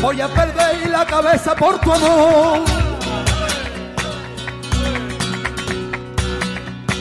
[0.00, 2.60] voy a perder la cabeza por tu amor.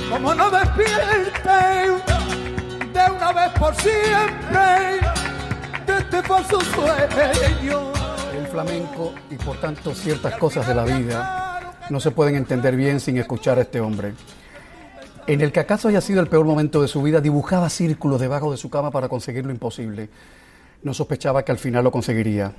[0.10, 1.49] Como no despierte
[2.93, 4.99] de una vez por siempre
[5.85, 7.92] de este falso sueño.
[8.38, 12.99] El flamenco y por tanto ciertas cosas de la vida no se pueden entender bien
[12.99, 14.13] sin escuchar a este hombre.
[15.28, 18.52] En el que acaso haya sido el peor momento de su vida, dibujaba círculos debajo
[18.52, 20.09] de su cama para conseguir lo imposible.
[20.81, 22.52] No sospechaba que al final lo conseguiría.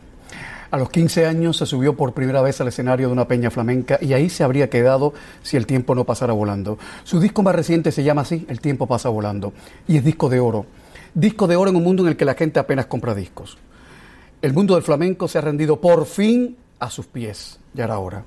[0.70, 3.98] A los 15 años se subió por primera vez al escenario de una peña flamenca
[4.00, 5.12] y ahí se habría quedado
[5.42, 6.78] si el tiempo no pasara volando.
[7.02, 9.52] Su disco más reciente se llama así, El tiempo pasa volando,
[9.88, 10.66] y es disco de oro.
[11.12, 13.58] Disco de oro en un mundo en el que la gente apenas compra discos.
[14.42, 18.24] El mundo del flamenco se ha rendido por fin a sus pies, ya era hora.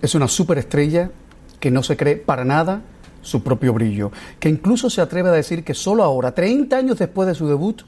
[0.00, 1.10] Es una superestrella
[1.58, 2.82] que no se cree para nada
[3.20, 7.26] su propio brillo, que incluso se atreve a decir que solo ahora, 30 años después
[7.26, 7.82] de su debut,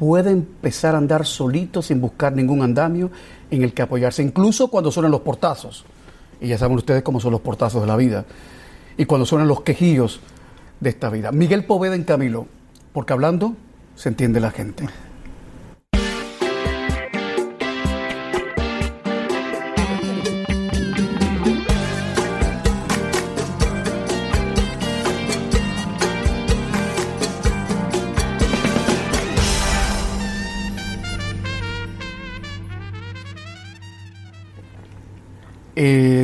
[0.00, 3.10] puede empezar a andar solito sin buscar ningún andamio
[3.50, 5.84] en el que apoyarse, incluso cuando suenan los portazos.
[6.40, 8.24] Y ya saben ustedes cómo son los portazos de la vida.
[8.96, 10.20] Y cuando suenan los quejillos
[10.80, 11.32] de esta vida.
[11.32, 12.46] Miguel Poveda en Camilo,
[12.94, 13.52] porque hablando
[13.94, 14.88] se entiende la gente.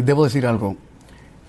[0.06, 0.76] Debo decir algo.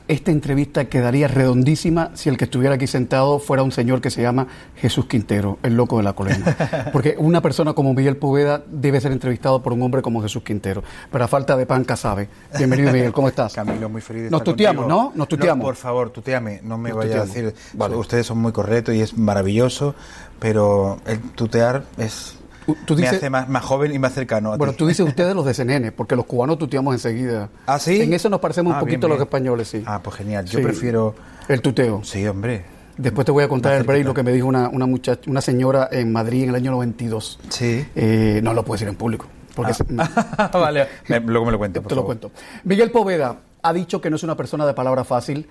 [0.07, 4.21] Esta entrevista quedaría redondísima si el que estuviera aquí sentado fuera un señor que se
[4.21, 6.55] llama Jesús Quintero, el loco de la colena.
[6.93, 10.81] Porque una persona como Miguel Poveda debe ser entrevistado por un hombre como Jesús Quintero.
[11.11, 12.29] Pero a falta de pan, sabe.
[12.57, 13.53] Bienvenido, Miguel, ¿cómo estás?
[13.53, 15.03] Camilo, muy feliz de Nos estar tuteamos, contigo.
[15.03, 15.11] ¿no?
[15.13, 15.65] Nos tuteamos.
[15.65, 16.61] por favor, tuteame.
[16.63, 17.53] No me Nos vaya a decir.
[17.73, 17.97] Vale.
[17.97, 19.93] Ustedes son muy correctos y es maravilloso,
[20.39, 22.36] pero el tutear es.
[22.85, 24.51] Tú- me hace más, más joven y más cercano.
[24.53, 24.79] a Bueno, ti.
[24.79, 27.49] tú dices ustedes los de CNN, porque los cubanos tuteamos enseguida.
[27.65, 28.01] ¿Ah, sí?
[28.01, 29.83] En eso nos parecemos Ah, un poquito bien, a los españoles, sí.
[29.85, 30.45] Ah, pues genial.
[30.45, 30.63] Yo Sí.
[30.63, 31.15] prefiero.
[31.47, 32.01] El tuteo.
[32.03, 32.65] Sí, hombre.
[32.97, 35.39] Después te voy a contar el break lo que me dijo una, una, muchacha, una
[35.39, 37.39] señora en Madrid en el año 92.
[37.49, 37.85] Sí.
[37.95, 39.27] Eh, no lo puedo decir en público.
[39.55, 39.83] Porque es-
[40.53, 40.87] vale.
[41.07, 41.81] Me- luego me lo cuento.
[41.83, 42.31] por te lo cuento.
[42.63, 45.47] Miguel Poveda ha dicho que no es una persona de palabra fácil.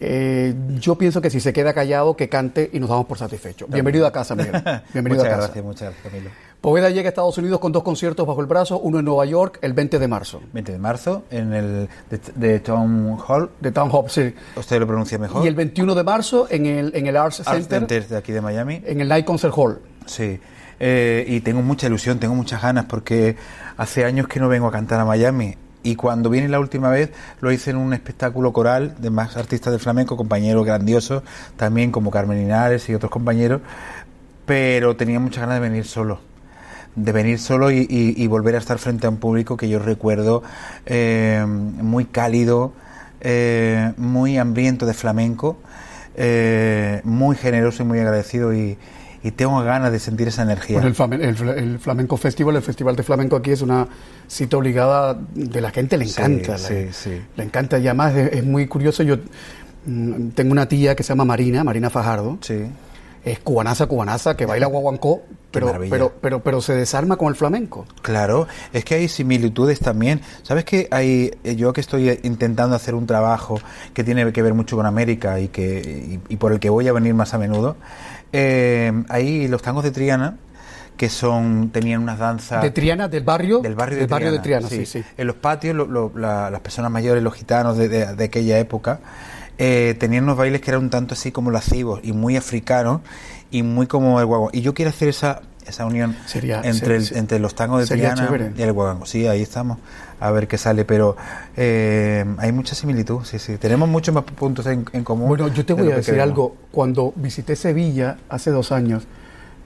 [0.00, 3.68] Eh, yo pienso que si se queda callado, que cante y nos damos por satisfechos.
[3.70, 4.52] Bienvenido a casa, Miguel.
[4.92, 5.46] Bienvenido muchas a casa.
[5.46, 6.30] gracias, muchas gracias, Camilo.
[6.60, 9.58] Poveda llega a Estados Unidos con dos conciertos bajo el brazo, uno en Nueva York
[9.62, 13.50] el 20 de marzo, 20 de marzo en el de, de Town Hall.
[13.60, 14.32] de Town Hall, sí.
[14.56, 15.44] Usted lo pronuncia mejor.
[15.44, 18.32] Y el 21 de marzo en el, en el Arts Arts Center, Center de aquí
[18.32, 18.80] de Miami.
[18.84, 19.80] en el Night Concert Hall.
[20.06, 20.38] Sí,
[20.78, 23.36] eh, y tengo mucha ilusión, tengo muchas ganas porque
[23.76, 27.10] hace años que no vengo a cantar a Miami y cuando vine la última vez
[27.40, 31.22] lo hice en un espectáculo coral de más artistas del flamenco, compañeros grandiosos,
[31.56, 33.60] también como Carmen Linares y otros compañeros,
[34.46, 36.20] pero tenía muchas ganas de venir solo
[36.94, 39.78] de venir solo y, y- y volver a estar frente a un público que yo
[39.78, 40.42] recuerdo
[40.84, 42.74] eh, muy cálido,
[43.22, 45.56] eh, muy hambriento de flamenco,
[46.16, 48.76] eh, muy generoso y muy agradecido y,
[49.22, 50.80] y tengo ganas de sentir esa energía.
[50.80, 53.86] Bueno, el, flame- el fla- el Flamenco Festival, el Festival de Flamenco aquí es una
[54.26, 56.58] cita obligada de la gente, le encanta.
[56.58, 57.20] sí, sí.
[57.36, 59.02] le encanta y además es, es muy curioso.
[59.02, 59.16] Yo
[59.86, 62.38] mm, tengo una tía que se llama Marina, Marina Fajardo.
[62.40, 62.64] Sí.
[63.24, 65.22] Es cubanaza, cubanaza, que baila guaguancó,
[65.52, 67.86] pero, pero, pero, pero se desarma con el flamenco.
[68.02, 70.20] Claro, es que hay similitudes también.
[70.42, 73.60] ¿Sabes que hay eh, yo que estoy intentando hacer un trabajo
[73.94, 76.88] que tiene que ver mucho con América y que y, y por el que voy
[76.88, 77.76] a venir más a menudo?
[78.32, 80.36] Eh, hay los tangos de Triana
[80.96, 84.32] que son tenían unas danzas De Triana, del barrio, del barrio de del Triana, barrio
[84.32, 85.02] de Triana, sí, sí.
[85.16, 88.58] En los patios, lo- lo- la- las personas mayores, los gitanos de, de- de aquella
[88.58, 89.00] época,
[89.58, 93.00] eh, tenían unos bailes que eran un tanto así como lascivos y muy africanos
[93.50, 94.56] y muy como el guaguancó.
[94.56, 97.94] Y yo quiero hacer esa, esa unión Sería- entre, sería- el- entre los tangos de
[97.94, 98.52] Triana chévere.
[98.56, 99.06] y el guaguancó.
[99.06, 99.78] Sí, ahí estamos,
[100.22, 100.84] a ver qué sale.
[100.84, 101.16] Pero
[101.56, 103.56] eh, hay mucha similitud, sí, sí.
[103.58, 105.28] Tenemos muchos más puntos en, en común.
[105.28, 106.56] Bueno, yo te voy a decir algo.
[106.70, 109.04] Cuando visité Sevilla hace dos años,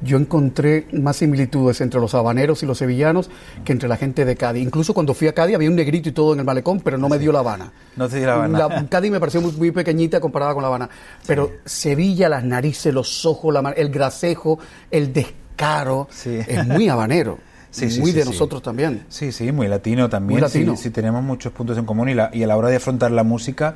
[0.02, 3.30] yo encontré más similitudes entre los habaneros y los sevillanos
[3.64, 4.62] que entre la gente de Cádiz.
[4.62, 7.08] Incluso cuando fui a Cádiz había un negrito y todo en el malecón, pero no
[7.08, 7.72] me dio La Habana.
[7.96, 8.58] No te dio La Habana.
[8.58, 10.90] La- Cádiz me pareció muy, muy pequeñita comparada con La Habana.
[11.26, 14.58] Pero Sevilla, las narices, los ojos, la el gracejo,
[14.90, 16.40] el descaro, Sí.
[16.46, 17.38] es muy habanero.
[17.78, 18.30] Sí, sí, muy sí, de sí.
[18.30, 19.04] nosotros también.
[19.08, 20.34] Sí, sí, muy latino también.
[20.36, 20.76] Muy latino.
[20.76, 23.10] Sí, sí, tenemos muchos puntos en común y, la- y a la hora de afrontar
[23.10, 23.74] la música,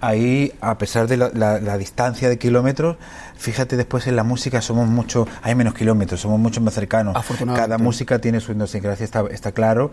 [0.00, 2.96] ahí, a pesar de la, la- la distancia de kilómetros,
[3.36, 7.14] fíjate después en la música somos mucho, hay menos kilómetros, somos mucho más cercanos.
[7.16, 7.68] Afortunadamente.
[7.68, 9.92] Cada música tiene su idiosincrasia, está, está claro,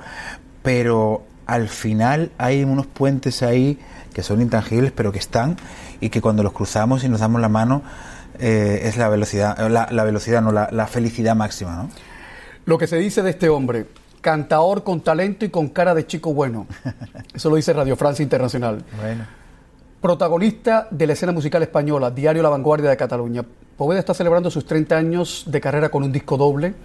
[0.64, 3.80] pero al final hay unos puentes ahí
[4.14, 5.58] que son intangibles, pero que están
[6.00, 7.82] y que cuando los cruzamos y nos damos la mano
[8.40, 11.90] eh, es la velocidad, la, la velocidad, no la, la felicidad máxima, ¿no?
[12.70, 13.88] Lo que se dice de este hombre,
[14.22, 16.68] Cantaor con talento y con cara de chico bueno.
[17.34, 18.84] Eso lo dice Radio Francia Internacional.
[18.96, 19.26] Bueno.
[20.00, 23.44] Protagonista de la escena musical española, Diario La Vanguardia de Cataluña.
[23.76, 26.76] Poveda está celebrando sus 30 años de carrera con un disco doble,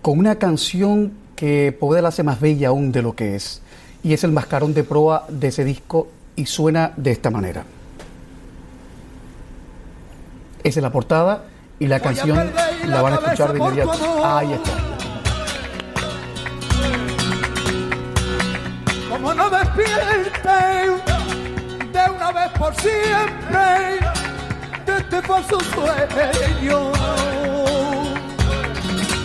[0.00, 3.60] con una canción que Poveda la hace más bella aún de lo que es.
[4.02, 7.64] Y es el mascarón de proa de ese disco y suena de esta manera.
[10.62, 11.44] Esa es la portada
[11.78, 12.50] y la canción
[12.86, 14.24] la van a escuchar de inmediato.
[14.24, 14.85] Ahí está.
[19.16, 21.00] Como no despierten
[21.90, 23.98] de una vez por siempre
[24.84, 26.92] de este falso sueño.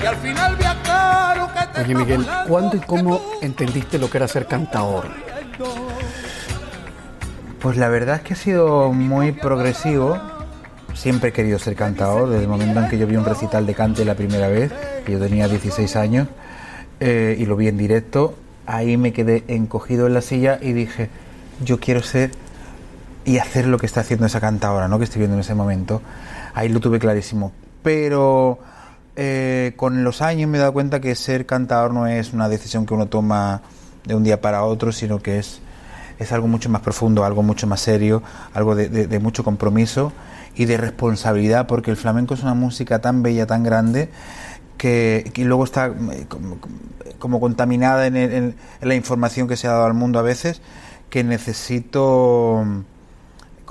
[0.01, 4.19] Y al final me aclaro que te Oye Miguel, ¿cuándo y cómo entendiste lo que
[4.19, 5.09] era ser cantador?
[7.59, 10.17] Pues la verdad es que ha sido muy progresivo.
[10.93, 13.73] Siempre he querido ser cantador, desde el momento en que yo vi un recital de
[13.73, 14.71] cante la primera vez,
[15.05, 16.29] que yo tenía 16 años,
[17.01, 18.35] eh, y lo vi en directo,
[18.65, 21.09] ahí me quedé encogido en la silla y dije,
[21.63, 22.31] yo quiero ser
[23.25, 24.97] y hacer lo que está haciendo esa cantadora, ¿no?
[24.97, 26.01] Que estoy viendo en ese momento.
[26.53, 27.51] Ahí lo tuve clarísimo.
[27.83, 28.59] Pero
[29.15, 32.85] eh, con los años me he dado cuenta que ser cantador no es una decisión
[32.85, 33.61] que uno toma
[34.05, 35.59] de un día para otro, sino que es,
[36.19, 38.23] es algo mucho más profundo, algo mucho más serio,
[38.53, 40.13] algo de, mucho compromiso
[40.55, 44.09] y de responsabilidad, porque el flamenco es una música tan bella, tan grande,
[44.77, 46.25] que, que luego está eh,
[47.19, 50.61] como, contaminada en, en- en la información que se ha dado al mundo a veces,
[51.09, 52.65] que necesito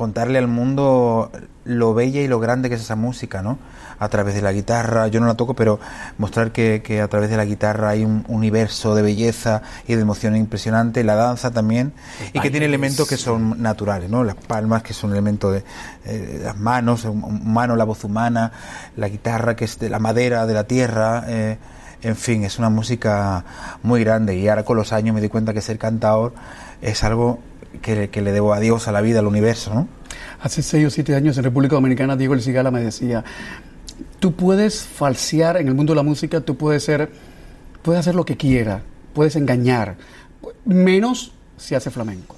[0.00, 1.30] contarle al mundo
[1.64, 3.58] lo bella y lo grande que es esa música, ¿no?
[3.98, 5.78] A través de la guitarra, yo no la toco, pero
[6.16, 10.00] mostrar que, que a través de la guitarra hay un universo de belleza y de
[10.00, 11.92] emoción impresionante, la danza también,
[12.32, 14.24] y que tiene elementos que son naturales, ¿no?
[14.24, 15.64] Las palmas, que son elementos de
[16.06, 18.52] eh, las manos, humano, la voz humana,
[18.96, 21.58] la guitarra, que es de la madera, de la tierra, eh,
[22.00, 23.44] en fin, es una música
[23.82, 26.32] muy grande y ahora con los años me di cuenta que ser cantador
[26.80, 27.38] es algo
[27.82, 29.88] que, que le debo a Dios, a la vida, al universo, ¿no?
[30.42, 33.24] Hace seis o siete años en República Dominicana, Diego El Cigala me decía,
[34.18, 37.10] tú puedes falsear en el mundo de la música, tú puedes ser,
[37.82, 38.82] puedes hacer lo que quieras,
[39.14, 39.96] puedes engañar,
[40.64, 42.36] menos si hace flamenco.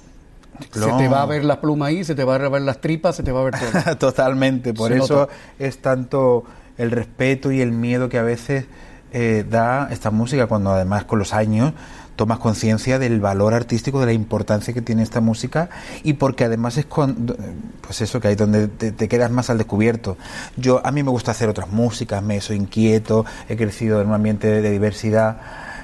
[0.71, 3.15] Se te va a ver la pluma ahí, se te va a ver las tripas,
[3.15, 3.95] se te va a ver todo.
[3.97, 5.33] Totalmente, por Se eso nota.
[5.57, 6.43] es tanto
[6.77, 8.65] el respeto y el miedo que a veces
[9.11, 11.73] eh, da esta música, cuando además con los años
[12.15, 15.69] tomas conciencia del valor artístico, de la importancia que tiene esta música
[16.03, 17.35] y porque además es con,
[17.81, 20.17] pues eso que hay donde te, quedas más al descubierto.
[20.57, 24.13] Yo a mí me gusta hacer otras músicas, me soy inquieto, he crecido en un
[24.13, 25.37] ambiente de, diversidad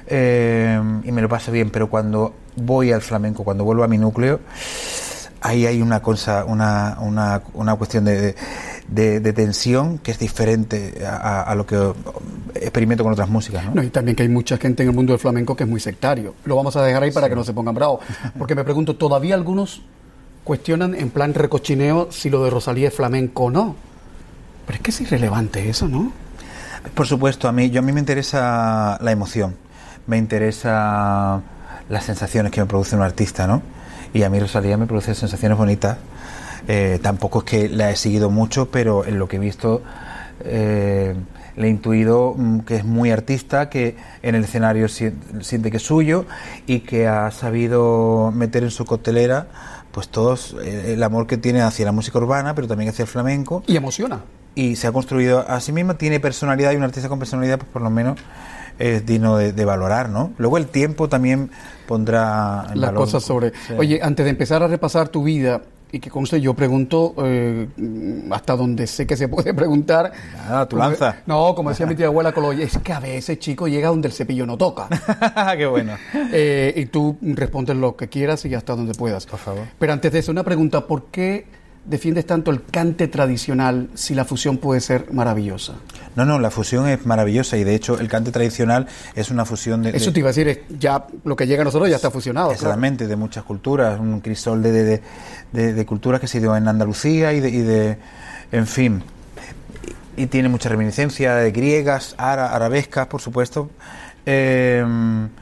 [0.06, 3.98] eh, y me lo paso bien, pero cuando voy al flamenco, cuando vuelvo a mi
[3.98, 4.40] núcleo,
[5.40, 8.34] ahí hay una cosa, una, una, una cuestión de,
[8.90, 11.92] de tensión que es diferente a, lo que
[12.54, 13.74] experimento con otras músicas, ¿no?
[13.74, 15.80] No, y también que hay mucha gente en el mundo del flamenco que es muy
[15.80, 16.34] sectario.
[16.44, 18.00] Lo vamos a dejar ahí para que no se pongan bravos.
[18.36, 19.82] Porque me pregunto, ¿todavía algunos
[20.42, 23.76] cuestionan en plan recochineo si lo de Rosalía es flamenco o no?
[24.66, 26.12] Pero es que es irrelevante eso, ¿no?
[26.94, 29.54] Por supuesto, a mí, yo a mí me interesa la emoción,
[30.06, 31.42] me interesa
[31.88, 33.62] las sensaciones que me produce un artista, ¿no?
[34.12, 35.98] Y a mí Rosalía me produce sensaciones bonitas.
[36.68, 39.82] Eh, tampoco es que la he seguido mucho, pero en lo que he visto
[40.44, 41.14] eh,
[41.56, 45.76] le he intuido mm, que es muy artista, que en el escenario si- siente que
[45.78, 46.24] es suyo
[46.66, 49.48] y que ha sabido meter en su coctelera
[49.92, 53.08] pues todos eh, el amor que tiene hacia la música urbana, pero también hacia el
[53.08, 54.20] flamenco Y emociona.
[54.54, 57.70] y se ha construido a sí misma, tiene personalidad y un artista con personalidad, pues
[57.72, 58.18] por lo menos
[58.78, 60.32] es digno de, de valorar, ¿no?
[60.38, 61.50] Luego el tiempo también
[61.86, 63.50] pondrá las cosas sobre...
[63.66, 63.74] Sí.
[63.76, 65.60] Oye, antes de empezar a repasar tu vida,
[65.92, 67.68] y que conste, yo pregunto eh,
[68.30, 70.12] hasta donde sé que se puede preguntar.
[70.34, 71.16] Nada, tú Como- lanza.
[71.26, 74.46] No, como decía mi tía abuela es que a veces, chico, llega donde el cepillo
[74.46, 74.88] no toca.
[75.56, 75.94] Qué bueno.
[76.32, 79.26] Eh, y tú respondes lo que quieras y hasta donde puedas.
[79.26, 79.64] Por favor.
[79.78, 81.46] Pero antes de eso, una pregunta, ¿por qué
[81.84, 85.74] defiendes tanto el cante tradicional si la fusión puede ser maravillosa?
[86.16, 89.82] No, no, la fusión es maravillosa y de hecho el cante tradicional es una fusión
[89.82, 89.90] de...
[89.90, 92.10] Eso de- te iba a decir, es ya lo que llega a nosotros ya está
[92.10, 92.48] fusionado.
[92.48, 92.56] claro.
[92.60, 95.02] Exactamente, de muchas culturas, un crisol de, de,
[95.52, 97.98] de- de culturas que se dio en Andalucía y de, y de
[98.52, 99.02] en fin,
[100.16, 103.70] y, y tiene mucha reminiscencia de griegas, ara- arabescas, por supuesto,
[104.26, 104.84] eh,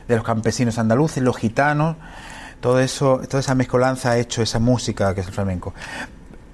[0.07, 1.97] de los campesinos andaluces, los gitanos,
[2.61, 5.75] todo eso, toda esa mezcolanza ha hecho esa música que es el flamenco.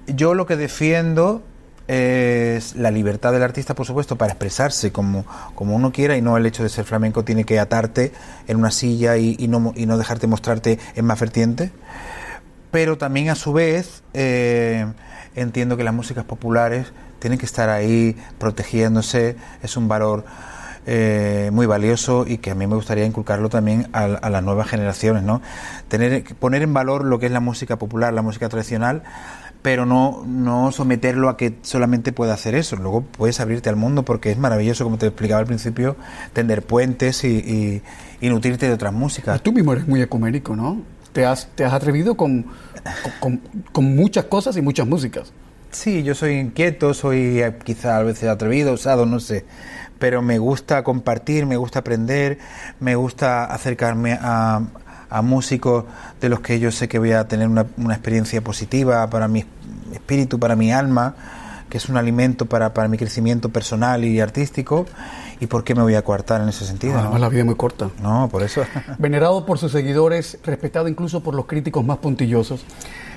[0.07, 1.43] Yo lo que defiendo
[1.87, 6.37] es la libertad del artista, por supuesto, para expresarse como, como uno quiera y no
[6.37, 8.11] el hecho de ser flamenco tiene que atarte
[8.47, 11.71] en una silla y, no, y no dejarte mostrarte en más vertientes.
[12.71, 14.85] Pero también a su vez eh,
[15.35, 16.87] entiendo que las músicas populares
[17.19, 20.25] tienen que estar ahí protegiéndose, es un valor
[20.87, 24.67] eh, muy valioso y que a mí me gustaría inculcarlo también a, a, las nuevas
[24.67, 25.41] generaciones, ¿no?
[25.87, 29.01] Tener, poner en valor lo que es la música popular, la música tradicional,
[29.65, 32.75] pero no, no someterlo a que solamente pueda hacer eso.
[32.75, 35.95] Luego puedes abrirte al mundo porque es maravilloso, como te explicaba al principio,
[36.33, 37.81] tender puentes y,
[38.21, 39.41] y, nutrirte de otras músicas.
[39.41, 40.83] Tú mismo eres muy ecuménico, ¿no?
[41.13, 42.45] Te has, te has atrevido con,
[43.19, 43.41] con,
[43.71, 45.33] con muchas cosas y muchas músicas.
[45.71, 49.45] Sí, yo soy inquieto, soy eh, quizá a veces atrevido, osado, no sé
[49.99, 52.37] pero me gusta compartir, me gusta aprender,
[52.79, 54.61] me gusta acercarme a,
[55.09, 55.85] a músicos
[56.21, 59.45] de los que yo sé que voy a tener una, una, experiencia positiva para mi
[59.93, 61.15] espíritu, para mi alma,
[61.69, 64.85] que es un alimento para, para mi crecimiento personal y artístico.
[65.39, 66.93] ¿Y por qué me voy a coartar en ese sentido?
[66.93, 67.19] Además, ¿no?
[67.19, 67.89] la vida es muy corta.
[68.01, 68.63] No, por eso.
[68.97, 72.63] Venerado por sus seguidores, respetado incluso por los críticos más puntillosos,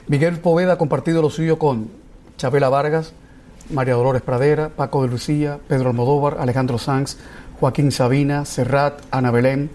[0.08, 1.90] Miguel Poveda ha compartido lo suyo con
[2.36, 3.12] Chabela Vargas,
[3.70, 7.18] María Dolores Pradera, Paco de Lucía, Pedro Almodóvar, Alejandro Sanz,
[7.60, 9.70] Joaquín Sabina, Serrat, Ana Belén.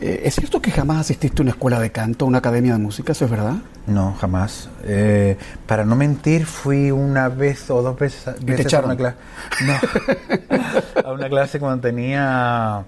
[0.00, 3.12] Eh, ¿Es cierto que jamás asististe a una escuela de canto, una academia de música?
[3.12, 3.56] ¿Eso es verdad?
[3.86, 4.68] No, jamás.
[4.84, 5.36] Eh,
[5.66, 8.90] para no mentir, fui una vez o dos veces, ¿Y te echaron?
[8.90, 9.16] a una clase.
[9.66, 9.74] No,
[11.08, 12.84] a una clase cuando tenía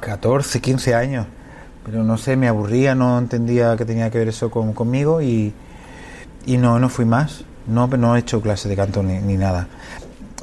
[0.00, 1.26] 14, 15 años.
[1.84, 5.52] Pero no sé, me aburría, no entendía que tenía que ver eso con, conmigo y,
[6.46, 7.44] y no, no fui más.
[7.66, 9.68] No, no he hecho clase de canto ni, ni, nada.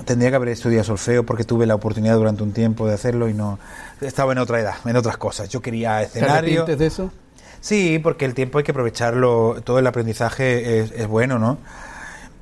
[0.05, 3.34] Tendría que haber estudiado solfeo porque tuve la oportunidad durante un tiempo de hacerlo y
[3.34, 3.60] no
[4.01, 5.50] estaba en otra edad, en otras cosas.
[5.50, 6.65] Yo quería escenario.
[6.65, 7.12] ¿Te de eso?
[7.60, 9.62] Sí, porque el tiempo hay que aprovecharlo.
[9.63, 11.58] Todo el aprendizaje es, es bueno, ¿no?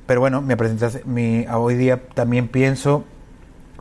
[0.06, 3.04] Pero bueno, mi aprendizaje, mi, hoy día también pienso,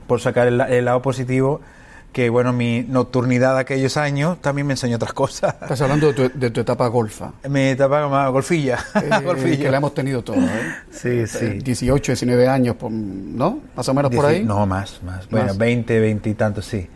[0.06, 1.62] por sacar el, el lado positivo,
[2.12, 5.56] que bueno, mi nocturnidad de aquellos años también me enseñó otras cosas.
[5.62, 7.34] Estás hablando de tu, de tu etapa golfa.
[7.48, 8.80] Mi etapa más golfilla.
[9.00, 9.58] Eh, golfilla.
[9.58, 10.76] Que la hemos tenido todos, ¿eh?
[10.92, 11.60] Sí, sí.
[11.60, 13.60] 18, 19 años, ¿no?
[13.76, 14.44] Más o menos por ahí.
[14.44, 15.30] No, más, más.
[15.30, 16.88] Bueno, 20, 20 y tanto, sí.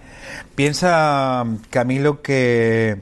[0.56, 3.02] Piensa, Camilo, que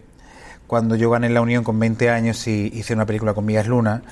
[0.68, 4.04] cuando yo gané la Unión con 20 años y hice una película con Vigas Luna.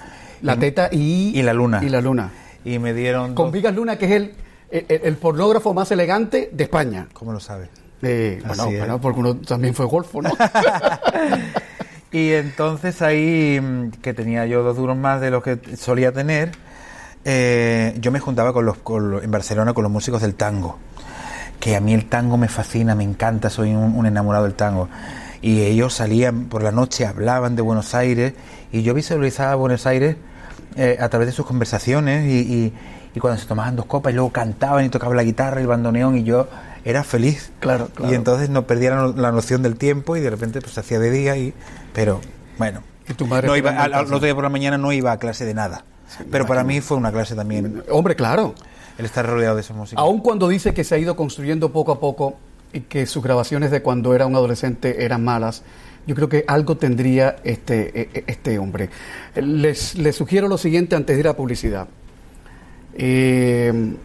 [0.42, 1.38] La y, teta y...
[1.38, 1.82] Y la luna.
[1.84, 2.32] Y la luna.
[2.64, 3.36] Y me dieron...
[3.36, 3.54] Con dos...
[3.54, 4.34] Vigas Luna, que es el,
[4.72, 7.08] el, el pornógrafo más elegante de España.
[7.14, 7.70] ¿Cómo lo sabes?
[8.02, 10.30] Eh, bueno, bueno, porque uno también fue golfo, ¿no?
[12.12, 16.52] y entonces ahí, que tenía yo dos duros más de los que solía tener,
[17.26, 20.78] eh, yo me juntaba con los, con los, en Barcelona con los músicos del tango.
[21.60, 24.88] Que a mí el tango me fascina, me encanta, soy un, un enamorado del tango.
[25.42, 28.34] Y ellos salían por la noche, hablaban de Buenos Aires,
[28.72, 30.16] y yo visualizaba Buenos Aires
[30.76, 32.74] eh, a través de sus conversaciones, y, y,
[33.14, 36.18] y cuando se tomaban dos copas, y luego cantaban y tocaban la guitarra, el bandoneón,
[36.18, 36.48] y yo
[36.86, 37.52] era feliz.
[37.60, 38.12] Claro, claro.
[38.12, 41.12] Y entonces no perdieran la noción del tiempo y de repente pues se hacía de
[41.12, 41.54] día y
[41.94, 42.22] pero
[42.58, 42.82] bueno.
[43.08, 45.18] ¿Y tu madre no iba al, al otro día por la mañana no iba a
[45.18, 45.84] clase de nada.
[46.08, 47.84] Sí, pero para mí fue una clase también.
[47.90, 48.54] Hombre, claro.
[48.98, 50.02] El estar rodeado de esa música.
[50.02, 52.38] Aun cuando dice que se ha ido construyendo poco a poco
[52.74, 55.64] y que sus grabaciones de cuando era un adolescente eran malas,
[56.06, 58.90] yo creo que algo tendría este, este hombre.
[59.36, 61.88] Les, les sugiero lo siguiente antes de ir a publicidad.
[62.96, 63.96] Eh,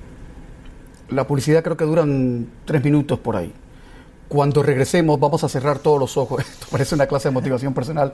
[1.08, 3.52] la publicidad creo que duran tres minutos por ahí.
[4.28, 6.40] Cuando regresemos vamos a cerrar todos los ojos.
[6.48, 8.12] Esto parece una clase de motivación personal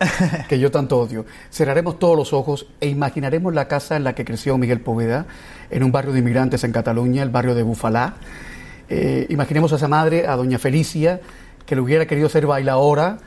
[0.49, 1.25] que yo tanto odio.
[1.51, 5.27] Cerraremos todos los ojos e imaginaremos la casa en la que creció Miguel Poveda,
[5.71, 8.17] en un barrio de inmigrantes en Cataluña, el barrio de Bufalá.
[8.89, 11.21] Eh, imaginemos a esa madre, a doña Felicia,
[11.65, 13.19] que le hubiera querido ser bailadora.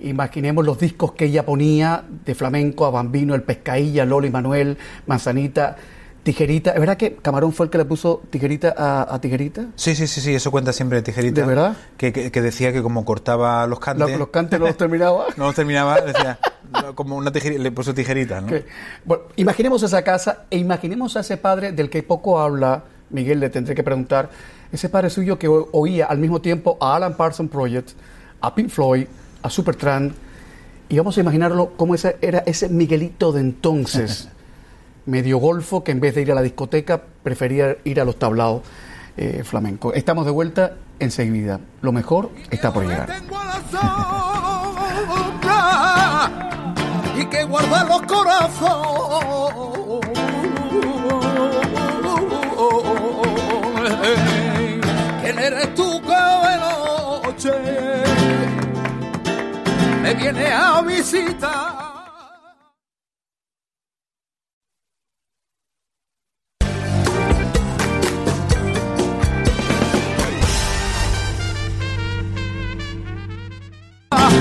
[0.00, 4.78] Imaginemos los discos que ella ponía de flamenco a Bambino, El Pescailla, Lolo y Manuel,
[5.06, 5.76] Manzanita.
[6.22, 9.66] Tijerita, ¿es verdad que Camarón fue el que le puso tijerita a, a Tijerita?
[9.76, 11.40] Sí, sí, sí, sí, eso cuenta siempre de Tijerita.
[11.40, 11.76] ¿De verdad?
[11.96, 14.10] Que, que, que decía que como cortaba los cantes...
[14.10, 15.26] Los, los cantes no los terminaba.
[15.36, 16.38] no los terminaba, decía,
[16.94, 18.48] como una tijerita, le puso tijerita, ¿no?
[19.04, 23.48] Bueno, imaginemos esa casa e imaginemos a ese padre del que poco habla, Miguel, le
[23.48, 24.28] tendré que preguntar,
[24.70, 27.90] ese padre suyo que oía al mismo tiempo a Alan Parsons Project,
[28.40, 29.06] a Pink Floyd,
[29.42, 30.12] a Supertramp,
[30.90, 34.28] y vamos a imaginarlo como ese, era ese Miguelito de entonces...
[35.08, 38.62] medio golfo que en vez de ir a la discoteca prefería ir a los tablaos
[39.16, 39.96] eh, flamencos.
[39.96, 41.60] Estamos de vuelta enseguida.
[41.80, 43.08] Lo mejor está por llegar.
[47.18, 49.08] y que guarda los corazones.
[55.22, 56.56] ¿Quién eres tú que de
[57.24, 57.52] noche
[60.02, 61.87] me viene a visitar?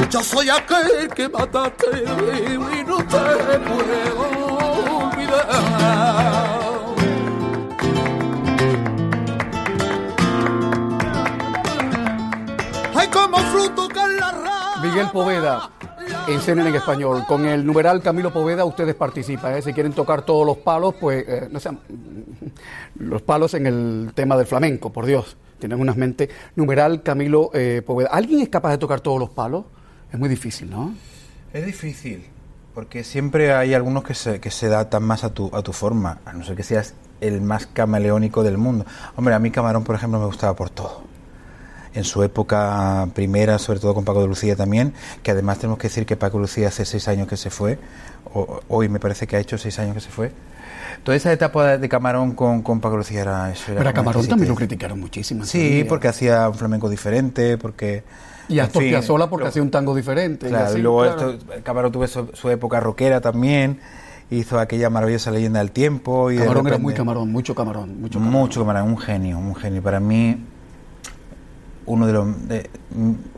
[0.10, 4.58] Yo soy aquel que mataste y no te puedo
[5.10, 6.08] olvidar.
[13.12, 14.82] como fruto que en la rama.
[14.82, 15.72] Miguel Poveda,
[16.28, 17.24] encenen en español.
[17.28, 19.56] Con el numeral Camilo Poveda ustedes participan.
[19.56, 19.62] ¿eh?
[19.62, 21.70] Si quieren tocar todos los palos, pues, eh, no sé,
[22.96, 25.38] los palos en el tema del flamenco, por Dios.
[25.60, 26.30] Tienen unas mentes.
[26.56, 28.10] Numeral Camilo eh, Poveda.
[28.12, 29.66] ¿Alguien es capaz de tocar todos los palos?
[30.12, 30.94] Es muy difícil, ¿no?
[31.54, 32.26] Es difícil,
[32.74, 36.20] porque siempre hay algunos que se, que se adaptan más a tu, a tu forma,
[36.26, 38.86] a no ser que seas el más camaleónico del mundo.
[39.16, 41.02] Hombre, a mí Camarón, por ejemplo, me gustaba por todo.
[41.94, 45.88] En su época primera, sobre todo con Paco de Lucía también, que además tenemos que
[45.88, 47.80] decir que Paco de Lucía hace seis años que se fue,
[48.34, 50.32] o- hoy me parece que ha hecho seis años que se fue.
[51.04, 53.72] Toda esa etapa de, Camarón con, con Paco de Lucía era eso.
[53.72, 55.44] era Pero a Camarón también lo criticaron muchísimo.
[55.46, 58.04] Sí, porque hacía un flamenco diferente, porque...
[58.50, 60.48] Y a en Astor fin, Piazzolla porque lo- hacía un tango diferente.
[60.48, 61.32] y Claro, así, y luego claro.
[61.32, 63.80] esto, Camarón tuvo su, su época rockera también,
[64.30, 66.32] hizo aquella maravillosa leyenda del tiempo.
[66.32, 68.40] Y de Camarón era muy camarón, mucho camarón, mucho camarón.
[68.42, 69.82] Mucho camarón, un genio, un genio.
[69.82, 70.38] Para mí,
[71.86, 72.48] uno de los...
[72.48, 72.70] de-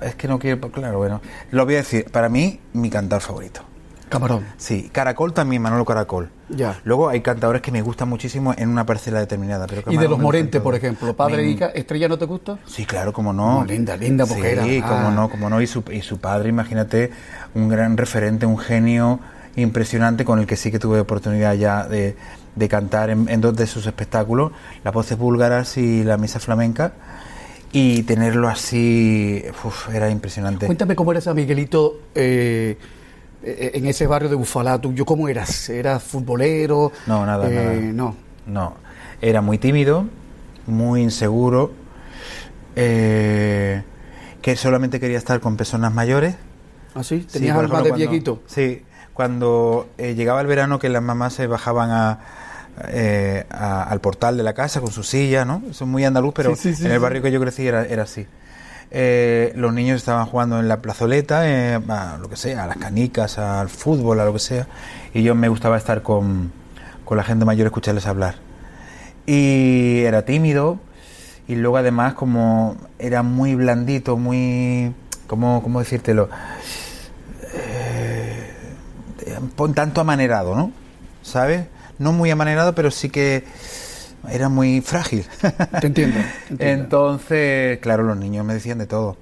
[0.01, 0.60] es que no quiero...
[0.72, 1.22] Claro, bueno.
[1.51, 2.06] Lo voy a decir.
[2.12, 3.62] Para mí, mi cantor favorito.
[4.10, 6.30] Camarón, Sí, Caracol también, Manolo Caracol.
[6.50, 6.80] ya.
[6.84, 9.68] Luego hay cantadores que me gustan muchísimo en una parcela determinada.
[9.68, 12.58] Pero Y de los gustan por ejemplo, padre Me- e ¿Estrella no te gusta?
[12.66, 13.60] Sí, claro, como no.
[13.60, 14.62] Oh, linda, linda mujer.
[14.63, 14.88] Sí, Ah.
[14.89, 15.62] como no, como no.
[15.62, 17.12] Y su, y su padre, imagínate,
[17.54, 19.20] un gran referente, un genio
[19.56, 22.16] impresionante con el que sí que tuve oportunidad ya de,
[22.56, 24.51] de cantar en, en dos de sus espectáculos,
[24.84, 26.94] Las voces búlgaras y la misa flamenca.
[27.72, 30.66] Y tenerlo así, uf, era impresionante.
[30.66, 32.78] Cuéntame cómo eres a Miguelito eh,
[33.43, 34.79] en ese barrio de Bufalá.
[34.79, 35.69] ¿Tú, yo cómo eras?
[35.69, 36.91] ¿Eras futbolero?
[37.08, 37.93] No, nada, Eh, nada.
[37.93, 38.15] No.
[38.46, 38.74] No,
[39.22, 40.05] era muy tímido,
[40.65, 41.72] muy inseguro,
[42.75, 43.84] eh,
[44.41, 46.36] que solamente quería estar con personas mayores.
[46.96, 47.22] ¿Ah, sí?
[47.22, 48.41] Sí, ¿Tenías por alma de viejito?
[48.48, 52.19] Sí, cuando eh, llegaba el verano que las mamás se bajaban a,
[52.88, 55.62] eh, a- al portal de la casa con su silla, ¿no?
[55.69, 57.03] Eso es muy andaluz, pero Sí, sí, sí, en el sí.
[57.03, 58.25] barrio que yo crecí era, era así.
[58.91, 62.77] Eh, los niños estaban jugando en la plazoleta, eh, a lo que sea, a las
[62.77, 64.68] canicas, al fútbol, a lo que sea,
[65.14, 66.51] y yo me gustaba estar con,
[67.05, 68.35] con la gente mayor, escucharles hablar.
[69.27, 70.79] Y era tímido,
[71.48, 74.94] y luego además como era muy blandito, muy...
[75.27, 76.29] ¿Cómo, cómo decírtelo?
[79.57, 80.72] un tanto amanerado, ¿no?
[81.22, 81.66] ¿Sabes?
[81.98, 83.44] No muy amanerado, pero sí que
[84.29, 85.25] era muy frágil.
[85.79, 86.18] Te entiendo.
[86.48, 86.84] te entiendo.
[86.84, 89.18] Entonces, claro, los niños me decían de todo.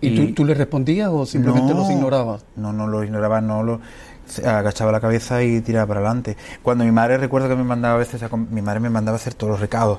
[0.00, 2.44] ¿Y, tú, tú le respondías o simplemente No, los ignorabas?
[2.56, 3.80] No, no los ignoraba, no lo
[4.26, 6.36] se- agachaba la cabeza y tiraba para adelante.
[6.62, 9.20] Cuando mi madre recuerdo que me mandaba a veces a mi madre me mandaba a
[9.20, 9.98] hacer todos los recados,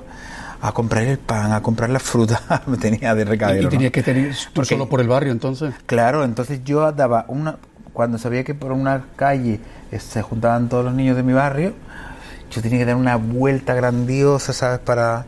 [0.62, 3.66] a comprar el pan, a comprar la fruta, me tenía de recadero.
[3.66, 5.74] y tenías que tener tú Porque- solo por el barrio entonces.
[5.84, 7.56] Claro, entonces yo daba una
[7.92, 9.60] cuando sabía que por una calle
[9.92, 11.74] eh, se juntaban todos los niños de mi barrio,
[12.50, 14.80] yo tenía que dar una vuelta grandiosa, ¿sabes?
[14.80, 15.24] Para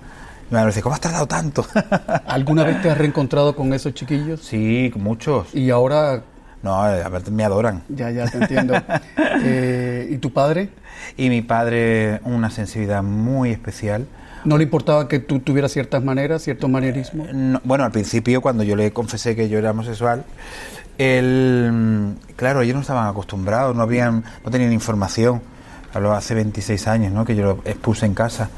[0.51, 1.65] mi madre decía, ¿cómo has tardado tanto?
[2.27, 4.41] ¿Alguna vez te has reencontrado con esos chiquillos?
[4.41, 5.55] sí, muchos.
[5.55, 6.23] Y ahora,
[6.63, 7.83] No, eh, a ver, me adoran.
[7.89, 8.75] ya, ya te entiendo.
[9.45, 10.69] Eh, ¿Y tu padre?
[11.17, 14.07] Y mi padre, una sensibilidad muy especial.
[14.45, 17.33] ¿No le importaba que tú tuvieras ciertas maneras, ciertos manerismos?
[17.33, 20.25] No, bueno, al principio, cuando yo le confesé que yo era homosexual,
[20.99, 25.41] él, mm, claro, ellos no estaban acostumbrados, no habían, no tenían información.
[25.95, 27.25] Habló hace 26 años, ¿no?
[27.25, 28.49] Que yo lo expuse en casa.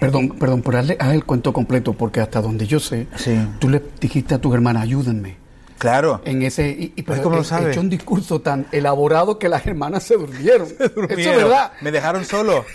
[0.00, 3.36] Perdón, perdón, por darle a el cuento completo, porque hasta donde yo sé, Sí.
[3.58, 5.36] tú le dijiste a tu hermana, ayúdenme.
[5.78, 6.20] Claro.
[6.24, 7.68] En ese, y, y- pero ¿cómo lo he- sabes?
[7.70, 10.66] hecho un discurso tan elaborado que las hermanas se durmieron.
[10.78, 11.36] Eso es Durmieron.
[11.36, 11.72] verdad.
[11.80, 12.64] Me dejaron solo.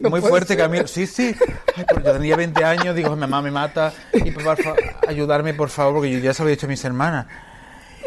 [0.00, 0.58] No Muy fuerte, ser.
[0.58, 0.86] Camilo.
[0.86, 1.34] Sí, sí.
[1.76, 3.92] Ay, pero yo tenía 20 años, digo, mi mamá me mata.
[4.12, 4.76] Y favor,
[5.08, 7.26] ayudarme, por favor, porque yo ya se lo había dicho a mis hermanas.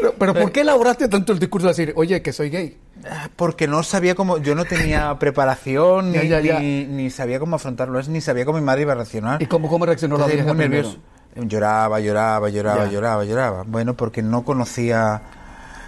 [0.02, 2.78] Pero, pero ¿por qué elaboraste tanto el discurso de decir, oye, que soy gay?
[3.10, 6.60] Ah, Porque no sabía cómo, yo no tenía preparación, ni, Ya, ya, ya.
[6.60, 9.42] Ni, ni sabía cómo afrontarlo, ni sabía cómo mi madre iba a reaccionar.
[9.42, 10.88] ¿Y cómo, cómo reaccionó la vieja muy primero?
[10.90, 11.00] nervioso.
[11.36, 13.64] Lloraba, lloraba, lloraba, lloraba, lloraba.
[13.66, 15.22] Bueno, porque no conocía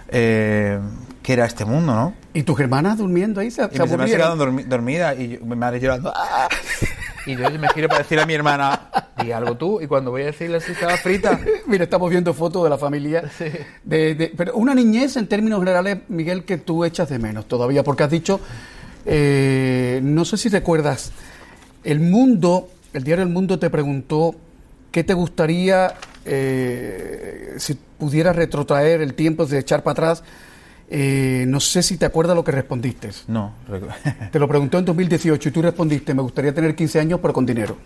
[0.08, 0.78] eh,
[1.22, 2.14] qué era este mundo, ¿no?
[2.32, 4.38] ¿Y tus hermanas durmiendo ahí se, Y se mis hermanas se aburrieron?
[4.38, 6.12] quedaron dormi- dormidas y yo- mi madre llorando.
[6.16, 6.48] ¡ah!
[7.26, 8.88] Y yo me giro para decirle a mi hermana,
[9.22, 9.80] di algo tú.
[9.80, 13.24] Y cuando voy a decirle si estaba frita, Mira, estamos viendo fotos de la familia.
[13.82, 17.82] De, de- pero una niñez, en términos generales, Miguel, que tú echas de menos todavía,
[17.82, 18.40] porque has dicho,
[19.06, 21.12] eh, no sé si recuerdas,
[21.82, 24.34] el mundo, el diario El Mundo te preguntó
[24.90, 30.24] qué te gustaría eh, si pudieras retrotraer el tiempo, de echar para atrás.
[30.90, 33.10] Eh, no sé si te acuerdas lo que respondiste.
[33.28, 33.52] no.
[34.30, 37.46] Te lo preguntó en 2018 y tú respondiste, me gustaría tener 15 años, pero con
[37.46, 37.76] dinero.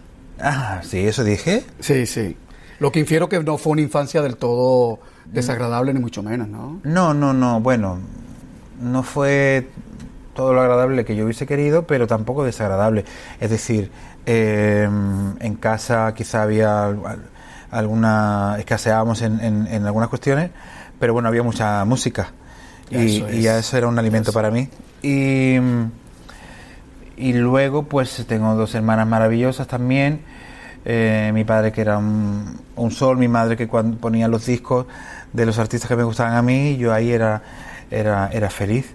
[0.41, 1.65] Ah, sí, eso dije.
[1.81, 2.37] Sí, sí.
[2.81, 6.81] Lo que infiero que no fue una infancia del todo desagradable, ni mucho menos, ¿no?
[6.85, 7.61] No, no, no.
[7.61, 7.99] Bueno,
[8.81, 9.69] no fue
[10.35, 13.05] todo lo agradable que yo hubiese querido, pero tampoco desagradable.
[13.41, 13.91] Es decir,
[14.27, 14.89] eh,
[15.41, 17.25] en casa quizá había al-
[17.71, 20.51] alguna escaseábamos en, en, en algunas cuestiones,
[21.01, 22.31] pero bueno, había mucha música
[22.91, 23.67] y, Eso y ya es.
[23.67, 24.69] eso era un alimento para mí.
[25.03, 25.57] Y,
[27.17, 30.21] y luego pues tengo dos hermanas maravillosas también.
[30.85, 34.87] Eh, mi padre que era un, un sol, mi madre que cuando ponía los discos
[35.33, 37.43] de los artistas que me gustaban a mí, yo ahí era,
[37.91, 38.95] era, era feliz.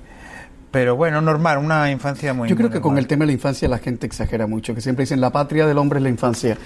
[0.71, 3.34] Pero bueno, normal, una infancia muy Yo creo muy que con el tema de la
[3.34, 6.58] infancia la gente exagera mucho, que siempre dicen la patria del hombre es la infancia.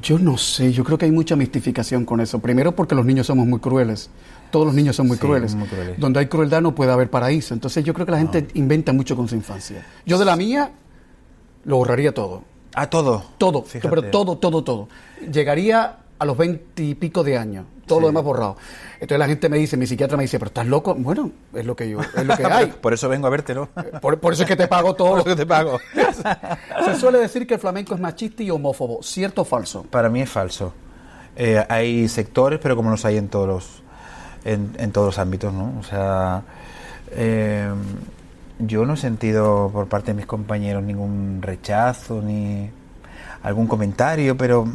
[0.00, 2.38] Yo no sé, yo creo que hay mucha mistificación con eso.
[2.38, 4.08] Primero porque los niños somos muy crueles.
[4.50, 5.54] Todos los niños son muy Sí, crueles.
[5.54, 5.98] muy crueles.
[6.00, 7.52] Donde hay crueldad no puede haber paraíso.
[7.52, 9.84] Entonces yo creo que la gente inventa mucho con su infancia.
[10.06, 10.70] Yo de la mía
[11.64, 12.42] lo borraría todo.
[12.74, 13.22] A todo.
[13.36, 13.88] Todo, Fíjate.
[13.88, 14.88] pero todo, todo, todo.
[15.30, 18.56] Llegaría a los veinte y pico de años, todo lo demás borrado.
[18.94, 20.94] Entonces la gente me dice, mi psiquiatra me dice, pero estás loco.
[20.94, 22.66] Bueno, es lo que yo, es lo que hay.
[22.66, 23.68] Por eso vengo a vértelo.
[24.00, 25.10] Por, por eso es que te pago todo.
[25.10, 25.78] Por eso que te pago.
[26.84, 29.02] Se suele decir que el flamenco es machista y homófobo.
[29.02, 29.84] ¿Cierto o falso?
[29.90, 30.72] Para mí es falso.
[31.36, 33.82] Eh, hay sectores, pero como los hay en todos los,
[34.44, 35.74] en, en todos los ámbitos, ¿no?
[35.80, 36.42] O sea,
[37.10, 37.70] eh,
[38.58, 42.70] yo no he sentido por parte de mis compañeros ningún rechazo ni
[43.42, 44.66] algún comentario, pero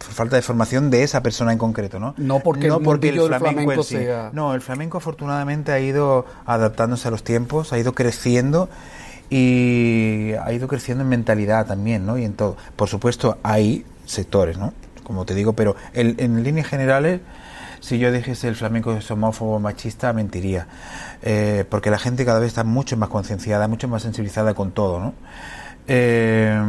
[0.00, 2.14] falta de formación de esa persona en concreto, ¿no?
[2.16, 3.96] No porque el mundillo del flamenco en sí.
[3.96, 8.68] sea- No, el flamenco afortunadamente ha ido adaptándose a los tiempos, ha ido creciendo
[9.28, 12.18] y ha ido creciendo en mentalidad también, ¿no?
[12.18, 12.56] Y en todo.
[12.76, 14.72] Por supuesto, hay sectores, ¿no?
[15.04, 17.20] Como te digo, pero el- en líneas generales,
[17.80, 20.66] si yo dijese el flamenco es homófobo machista, mentiría.
[21.22, 24.98] Eh, porque la gente cada vez está mucho más concienciada, mucho más sensibilizada con todo,
[25.00, 25.14] ¿no?
[25.86, 26.60] Eh,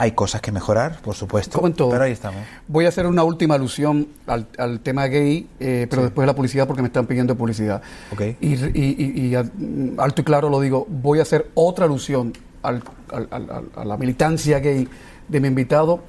[0.00, 1.90] hay cosas que mejorar, por supuesto, Como en todo.
[1.90, 2.40] pero ahí estamos.
[2.68, 6.06] Voy a hacer una última alusión al, al tema gay, eh, pero Sí.
[6.06, 7.82] después de la publicidad porque me están pidiendo publicidad.
[8.12, 8.20] Ok.
[8.40, 11.86] Y, y- y- y a- mm, alto y claro lo digo, voy a hacer otra
[11.86, 12.32] alusión
[12.62, 12.82] al-
[13.12, 14.86] al- al- al- a la militancia gay
[15.26, 16.00] de mi invitado,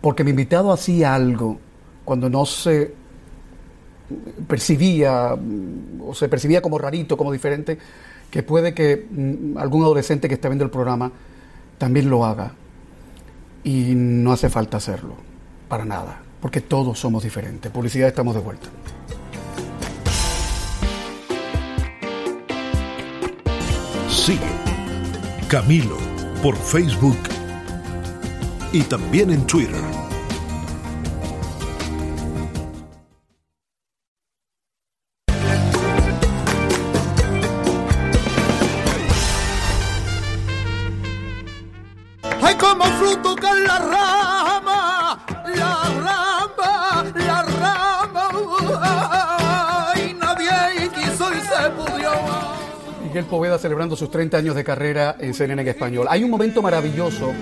[0.00, 1.58] porque mi invitado hacía algo
[2.04, 2.94] cuando no se
[4.46, 7.76] percibía mm, o se percibía como rarito, como diferente,
[8.30, 11.10] que puede que mm, algún adolescente que está viendo el programa
[11.76, 12.52] también lo haga.
[13.68, 15.14] Y no hace falta hacerlo,
[15.68, 17.70] para nada, porque todos somos diferentes.
[17.70, 18.66] Publicidad, estamos de vuelta.
[24.08, 24.40] Sigue
[25.48, 25.98] Camilo
[26.42, 27.18] por Facebook
[28.72, 29.97] y también en Twitter.
[53.58, 56.06] Celebrando sus 30 años de carrera en CNN en español.
[56.08, 57.32] Hay un momento maravilloso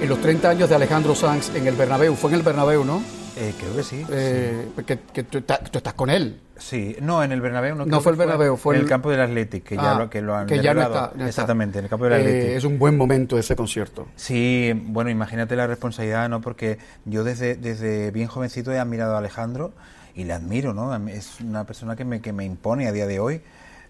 [0.00, 2.14] en los 30 años de Alejandro Sanz en el Bernabéu.
[2.14, 3.02] Fue en el Bernabéu, ¿no?
[3.38, 4.02] Eh, creo que sí.
[4.10, 6.40] Eh, que, que tú, estás- tú estás con él.
[6.56, 7.84] Sí, no, en el Bernabéu no.
[7.84, 10.08] No fue el Bernabéu, fue en el- el campo del Athletic, que ya Ah, lo,
[10.08, 11.28] que lo han que ya no está, no está.
[11.28, 12.56] Exactamente, en el campo del Eh, Athletic.
[12.56, 14.06] es un buen momento ese concierto.
[14.16, 16.40] Sí, bueno, imagínate la responsabilidad, ¿no?
[16.40, 19.72] Porque yo desde, desde bien jovencito he admirado a Alejandro
[20.14, 20.96] y le admiro, ¿no?
[21.08, 23.42] Es una persona que me, que me impone a día de hoy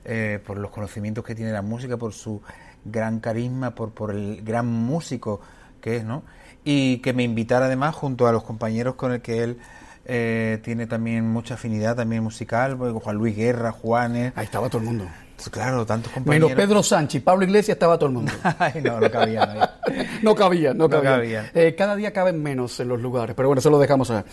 [0.08, 2.40] eh, por los conocimientos que tiene la música, por su
[2.84, 5.40] gran carisma, por, por el gran músico
[5.80, 6.22] que es, ¿no?
[6.64, 9.58] Y que me invitara además junto a los compañeros con el que él
[10.04, 14.78] eh, tiene también mucha afinidad también musical, pues, Juan Luis Guerra, Juanes, Ahí estaba todo
[14.78, 15.06] el mundo.
[15.50, 16.50] claro, tantos compañeros.
[16.50, 18.32] Menos Pedro Sánchez, Pablo Iglesias estaba todo el mundo.
[18.60, 19.76] Ay, no, no cabía.
[20.22, 21.50] No cabía, no cabía.
[21.52, 24.24] Eh, cada día caben menos en los lugares, pero bueno, eso lo dejamos allá.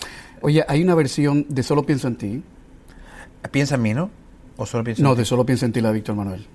[0.41, 2.43] Oye, hay una versión de Solo pienso en ti.
[3.49, 4.22] ¿Piensa en mí, no?
[4.57, 6.45] ¿O solo piensa en No, de Solo pienso en ti, la de Víctor Manuel.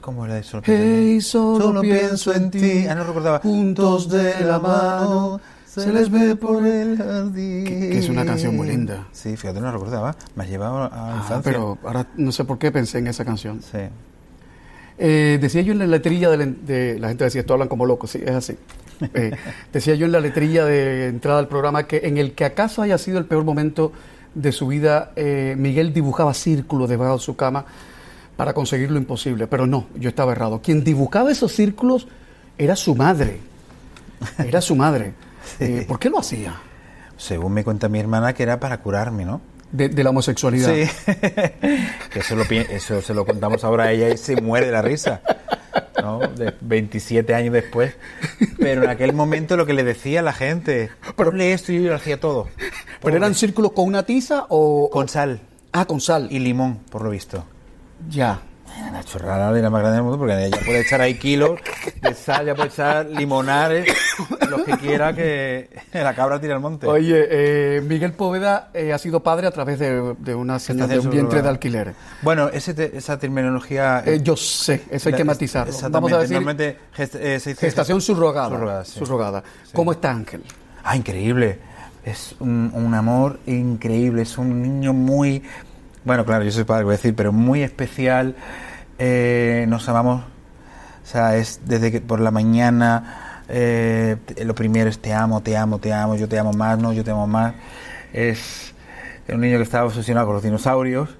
[0.00, 0.60] ¿Cómo era eso?
[0.60, 1.20] Solo pienso en Hey, ti.
[1.22, 2.86] solo, pienso en ti.
[2.88, 3.38] Ah, no recordaba.
[3.40, 7.64] Juntos de la mano, se les ve por el jardín.
[7.64, 9.06] Que- que es una canción muy linda.
[9.12, 10.14] Sí, fíjate, no recordaba.
[10.34, 13.24] Me has llevado a la Ah, pero ahora no sé por qué pensé en esa
[13.24, 13.62] canción.
[13.62, 13.78] Sí.
[14.98, 17.86] Eh, decía yo en la letrilla de la, de- la gente decía, esto hablan como
[17.86, 18.56] locos, sí, es así.
[19.14, 19.30] Eh,
[19.72, 22.98] decía yo en la letrilla de entrada al programa que en el que acaso haya
[22.98, 23.92] sido el peor momento
[24.34, 27.64] de su vida, eh, Miguel dibujaba círculos debajo de su cama
[28.36, 30.60] para conseguir lo imposible, pero no, yo estaba errado.
[30.62, 32.06] Quien dibujaba esos círculos
[32.56, 33.40] era su madre,
[34.38, 35.14] era su madre.
[35.60, 36.54] Eh, ¿Por qué lo hacía?
[37.16, 39.40] Según me cuenta mi hermana, que era para curarme, ¿no?
[39.72, 40.74] De, de la homosexualidad.
[40.74, 40.82] Sí.
[42.12, 44.82] que eso, lo, eso se lo contamos ahora a ella y se muere de la
[44.82, 45.22] risa.
[46.02, 46.18] ¿No?
[46.20, 47.94] De 27 años después.
[48.58, 51.82] Pero en aquel momento lo que le decía a la gente, Pero- ponle esto y
[51.82, 52.48] yo lo hacía todo.
[53.02, 54.90] ¿Pero eran círculos con una tiza o...?
[54.90, 55.40] Con sal
[55.72, 56.28] Ah, con sal.
[56.30, 57.44] y limón, por lo visto.
[58.08, 58.40] Ya.
[58.88, 61.58] Una chorrada de la más grande del mundo, porque ella puede echar ahí kilos
[62.00, 63.86] de sal, ya puede echar limonares,
[64.50, 66.86] los que quiera que la cabra tire al monte.
[66.86, 70.98] Oye, eh, Miguel Poveda eh, ha sido padre a través de, de una señal de
[70.98, 71.94] un vientre de alquiler.
[72.22, 74.02] Bueno, ese te- esa terminología...
[74.06, 75.74] Eh, yo sé, eso hay que la- matizarlo.
[75.90, 78.48] Vamos a decir normalmente gest- eh, se gestación subrogada.
[78.48, 78.98] Subrogada, sí.
[78.98, 79.42] subrogada.
[79.72, 80.42] ¿Cómo está Ángel?
[80.84, 81.58] Ah, increíble.
[82.04, 84.22] Es un, un amor increíble.
[84.22, 85.42] Es un niño muy.
[86.04, 88.34] Bueno, claro, yo soy padre, voy a decir, pero muy especial.
[88.98, 90.22] Eh, nos amamos.
[90.22, 93.42] O sea, es desde que por la mañana.
[93.48, 96.92] eh, lo primero es te amo, te amo, te amo, yo te amo más, no,
[96.92, 97.54] yo te amo más.
[98.12, 98.74] Es
[99.28, 101.10] un niño que estaba obsesionado con los dinosaurios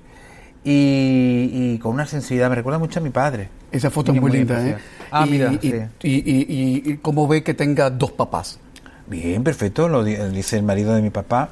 [0.64, 2.50] y, y con una sensibilidad.
[2.50, 3.48] Me recuerda mucho a mi padre.
[3.70, 4.76] Esa foto es muy linda, ¿eh?
[5.10, 5.74] Ah, y, mira, y, sí.
[6.02, 8.58] y, y- cómo ve que tenga dos papás.
[9.06, 11.50] Bien, perfecto, lo di- dice el marido de mi papá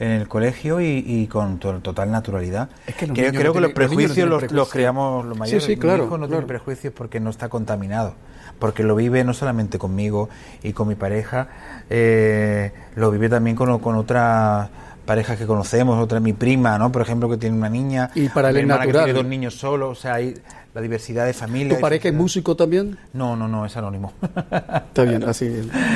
[0.00, 2.68] en el colegio y, y con to- total naturalidad.
[2.86, 5.62] Es que los creo creo no que los no prejuicios los, los creamos los mayores.
[5.62, 6.40] sí, Mi claro, hijo no claro.
[6.42, 8.14] tiene prejuicios porque no está contaminado,
[8.58, 10.28] porque lo vive no solamente conmigo
[10.62, 11.48] y con mi pareja,
[11.90, 14.68] eh, lo vive también con, con otras
[15.04, 16.92] parejas que conocemos, otra mi prima, ¿no?
[16.92, 19.04] Por ejemplo, que tiene una niña, Y para mi hermana que natural.
[19.06, 20.34] tiene dos niños solos, o sea, hay
[20.74, 21.74] la diversidad de familia.
[21.76, 22.96] ¿Tu pareja es músico también?
[23.12, 24.12] No, no, no, es anónimo.
[24.50, 25.48] Está bien, así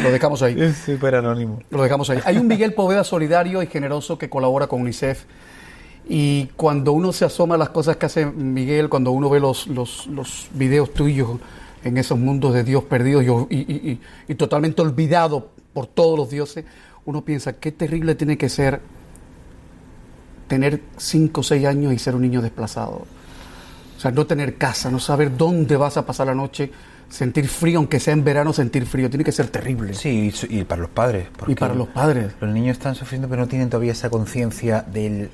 [0.03, 0.61] lo dejamos ahí.
[0.61, 1.61] es súper anónimo.
[1.71, 2.19] Lo dejamos ahí.
[2.25, 5.25] Hay un Miguel Poveda solidario y generoso que colabora con UNICEF.
[6.09, 9.69] Y cuando uno se asoma a las cosas que hace Miguel, cuando uno ve los,
[9.69, 11.39] los, los videos tuyos
[11.83, 16.31] en esos mundos de Dios perdidos y, y- y- y totalmente olvidado por todos los
[16.31, 16.65] dioses,
[17.07, 18.81] uno piensa, qué terrible tiene que ser
[20.49, 23.07] tener 5 o 6 años y ser un niño desplazado.
[24.05, 26.71] Sea, no tener casa, no saber dónde vas a pasar la noche,
[27.09, 29.95] sentir frío, aunque sea en verano, sentir frío, tiene que ser terrible.
[29.95, 31.29] Sí, y para los padres.
[31.47, 32.33] y para los padres.
[32.38, 35.31] Los niños están sufriendo, pero no tienen todavía esa conciencia del-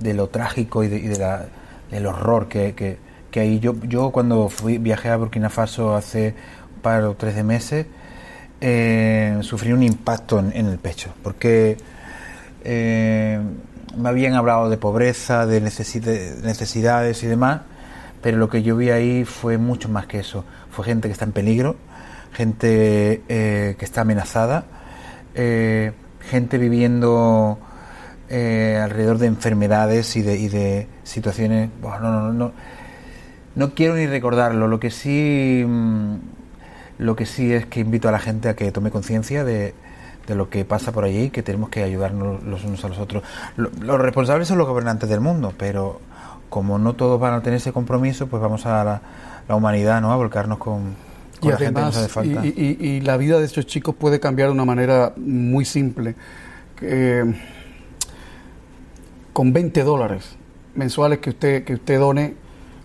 [0.00, 1.46] de lo trágico y, de, y de la-
[1.92, 2.98] del horror que, que,
[3.30, 3.60] que hay.
[3.60, 6.34] Yo, yo cuando fui, viajé a Burkina Faso hace
[6.74, 7.86] un par o tres de meses,
[8.60, 11.76] eh, sufrí un impacto en, en el pecho, porque
[12.64, 13.40] eh,
[13.96, 17.60] me habían hablado de pobreza, de necesidades y demás,
[18.22, 20.44] pero lo que yo vi ahí fue mucho más que eso.
[20.70, 21.76] Fue gente que está en peligro,
[22.32, 24.64] gente eh, que está amenazada,
[25.34, 27.58] eh, gente viviendo
[28.28, 31.70] eh, alrededor de enfermedades y de, y de situaciones.
[31.80, 32.52] Buah, no, no, no,
[33.54, 34.68] no, quiero ni recordarlo.
[34.68, 36.14] Lo que sí, mm,
[36.98, 39.74] lo que sí es que invito a la gente a que tome conciencia de,
[40.26, 42.98] de lo que pasa por allí y que tenemos que ayudarnos los unos a los
[42.98, 43.22] otros.
[43.56, 46.00] Lo- los responsables son los gobernantes del mundo, pero
[46.48, 49.02] como no todos van a tener ese compromiso, pues vamos a la,
[49.48, 50.12] la humanidad, ¿no?
[50.12, 50.94] A volcarnos con,
[51.40, 52.46] con Y la gente que nos además, hace falta.
[52.46, 56.14] y- y- y la vida de estos chicos puede cambiar de una manera muy simple.
[56.80, 57.24] Eh,
[59.32, 60.36] con 20 dólares
[60.74, 62.34] mensuales que usted, que usted done,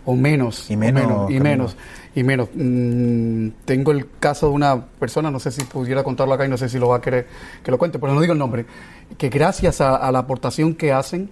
[0.05, 0.69] o menos.
[0.69, 1.77] Y o menos, y menos.
[2.15, 2.49] Y menos.
[2.53, 6.57] Mm, tengo el caso de una persona, no sé si pudiera contarlo acá y no
[6.57, 7.27] sé si lo va a querer
[7.63, 8.65] que lo cuente, pero no digo el nombre,
[9.17, 11.29] que gracias a, a la aportación que hacen,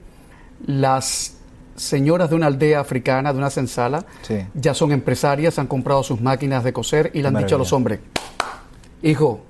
[0.65, 1.38] las
[1.82, 4.38] señoras de una aldea africana, de una sensala, Sí.
[4.54, 7.74] ya son empresarias, han comprado sus máquinas de coser y le han dicho a los
[7.74, 8.00] hombres,
[9.02, 9.41] hijo,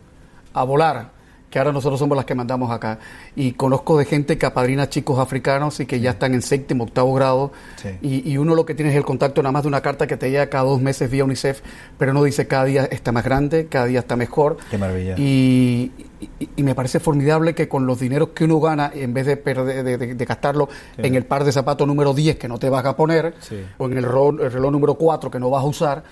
[0.53, 1.11] a volar,
[1.51, 2.97] que ahora nosotros somos las que mandamos acá.
[3.35, 7.13] Y conozco de gente que apadrina chicos africanos y que ya están en séptimo, octavo
[7.13, 7.51] grado.
[7.75, 7.89] Sí.
[8.01, 10.15] Y, y uno lo que tiene es el contacto nada más de una carta que
[10.17, 11.61] te llega cada dos meses vía UNICEF,
[11.99, 14.57] pero no dice cada día está más grande, cada día está mejor.
[14.71, 15.15] Qué maravilla.
[15.17, 15.91] Y,
[16.39, 19.35] y- y me parece formidable que con los dineros que uno gana, en vez de,
[19.37, 22.69] perder, de, de- de gastarlo en el par de zapatos número 10 que no te
[22.69, 23.57] vas a poner, Sí.
[23.77, 26.03] o en el reloj, el reloj número 4 que no vas a usar,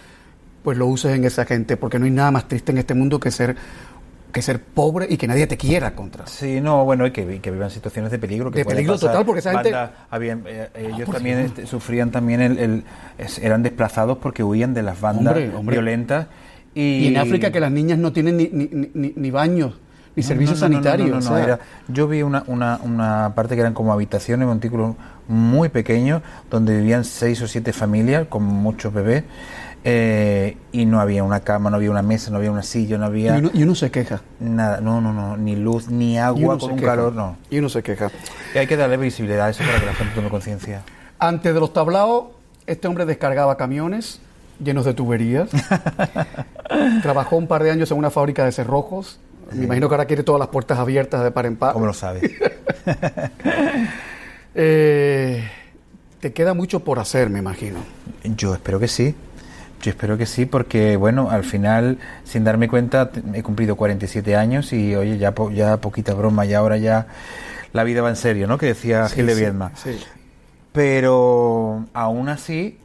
[0.64, 3.20] pues lo uses en esa gente, porque no hay nada más triste en este mundo
[3.20, 3.56] que ser
[4.32, 6.28] que ser pobre y que nadie te quiera contra.
[6.28, 8.52] Sí, no, bueno, y que, vi- que vivan situaciones de peligro.
[8.52, 9.10] Que De peligro pasar.
[9.12, 9.76] total, porque esa gente-
[10.10, 12.84] habían, eh, eh, ellos por también este, sufrían también el,
[13.42, 15.76] eran desplazados porque huían de las bandas Hombre, hombre.
[15.76, 16.28] violentas.
[16.76, 19.80] Y, Y en África que las niñas no tienen ni, ni, ni- ni- baños,
[20.16, 21.10] ni servicios no, no, sanitarios.
[21.10, 24.48] no, no, o sea, era- yo vi una, una, una parte que eran como habitaciones,
[24.48, 24.96] montículos
[25.28, 29.24] muy pequeños, donde vivían seis o siete familias con muchos bebés.
[29.84, 33.06] Eh, y no había una cama, no había una mesa, no había una silla, no
[33.06, 34.22] había y, uno, y uno se queja.
[34.40, 36.92] nada, no, no, no, ni luz, ni agua con un queja.
[36.92, 37.38] calor, no.
[37.50, 38.12] Y uno se queja.
[38.54, 40.84] Y hay que darle visibilidad a eso para que la gente tome conciencia.
[41.18, 42.26] Antes de los tablaos,
[42.68, 44.22] este hombre descargaba camiones
[44.64, 45.50] llenos de tuberías.
[47.02, 49.20] Trabajó un par de años en una fábrica de cerrojos.
[49.52, 51.74] Me imagino que ahora quiere todas las puertas abiertas de par en par.
[51.74, 52.24] ¿Cómo lo sabes?
[54.56, 55.48] Eh,
[56.20, 57.78] te queda mucho por hacer, me imagino.
[58.24, 59.16] Yo espero que sí.
[59.82, 64.74] Yo espero que sí, porque bueno, al final, sin darme cuenta, he cumplido 47 años
[64.74, 67.08] y oye, ya, po- ya poquita broma, y ahora ya
[67.72, 68.58] la vida va en serio, ¿no?
[68.58, 69.72] Que decía Gil de Sí, Viedma.
[69.76, 69.98] sí.
[70.74, 72.78] Pero aún así,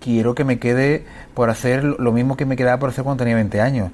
[0.00, 3.36] quiero que me quede por hacer lo mismo que me quedaba por hacer cuando tenía
[3.36, 3.90] 20 años.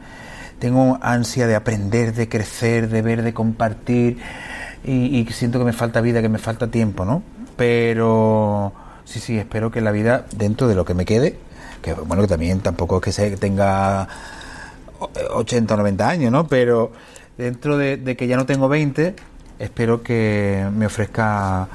[0.58, 4.18] Tengo ansia de aprender, de crecer, de ver, de compartir
[4.84, 7.22] y, y siento que me falta vida, que me falta tiempo, ¿no?
[7.56, 8.72] Pero
[9.04, 11.38] sí, sí, espero que la vida, dentro de lo que me quede,
[11.82, 14.08] que bueno, que también tampoco es que se tenga
[15.32, 16.46] 80 o 90 años, ¿no?
[16.46, 16.92] Pero
[17.36, 19.14] dentro de, que ya no tengo 20,
[19.58, 21.68] espero que me ofrezca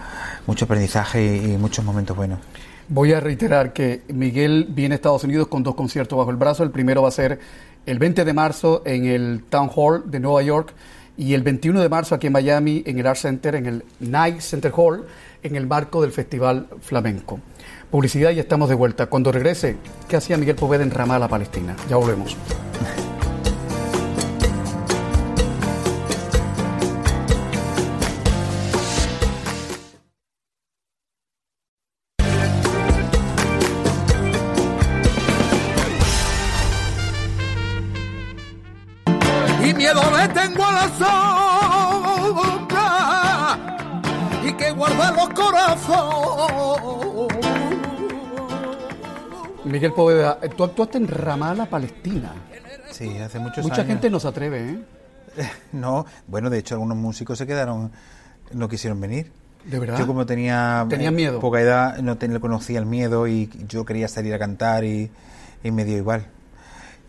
[0.47, 2.39] mucho aprendizaje y, y muchos momentos buenos.
[2.87, 6.63] Voy a reiterar que Miguel viene a Estados Unidos con dos conciertos bajo el brazo.
[6.63, 7.39] El primero va a ser
[7.85, 10.73] el 20 de marzo en el Town Hall de Nueva York
[11.17, 14.39] y el 21 de marzo aquí en Miami en el Art Center, en el Night
[14.39, 15.05] Center Hall,
[15.43, 17.39] en el marco del Festival Flamenco.
[17.95, 19.05] Publicidad y estamos de vuelta.
[19.05, 19.77] Cuando regrese,
[20.09, 21.77] ¿qué hacía Miguel Poveda en Ramallah, Palestina?
[21.89, 22.35] Ya volvemos.
[49.75, 52.31] Miguel Poveda, tú actuaste en Ramallah, Palestina.
[52.91, 53.87] Sí, hace muchos Mucha años.
[53.87, 54.79] gente no se atreve, ¿eh?
[55.73, 57.91] No, bueno, de hecho algunos músicos se quedaron,
[58.53, 59.33] no quisieron venir.
[59.65, 59.97] ¿De verdad?
[59.99, 61.39] Yo como tenía ¿Tenías eh, miedo?
[61.41, 65.11] poca edad, no ten- conocía el miedo y yo quería salir a cantar y,
[65.61, 66.25] y me dio igual.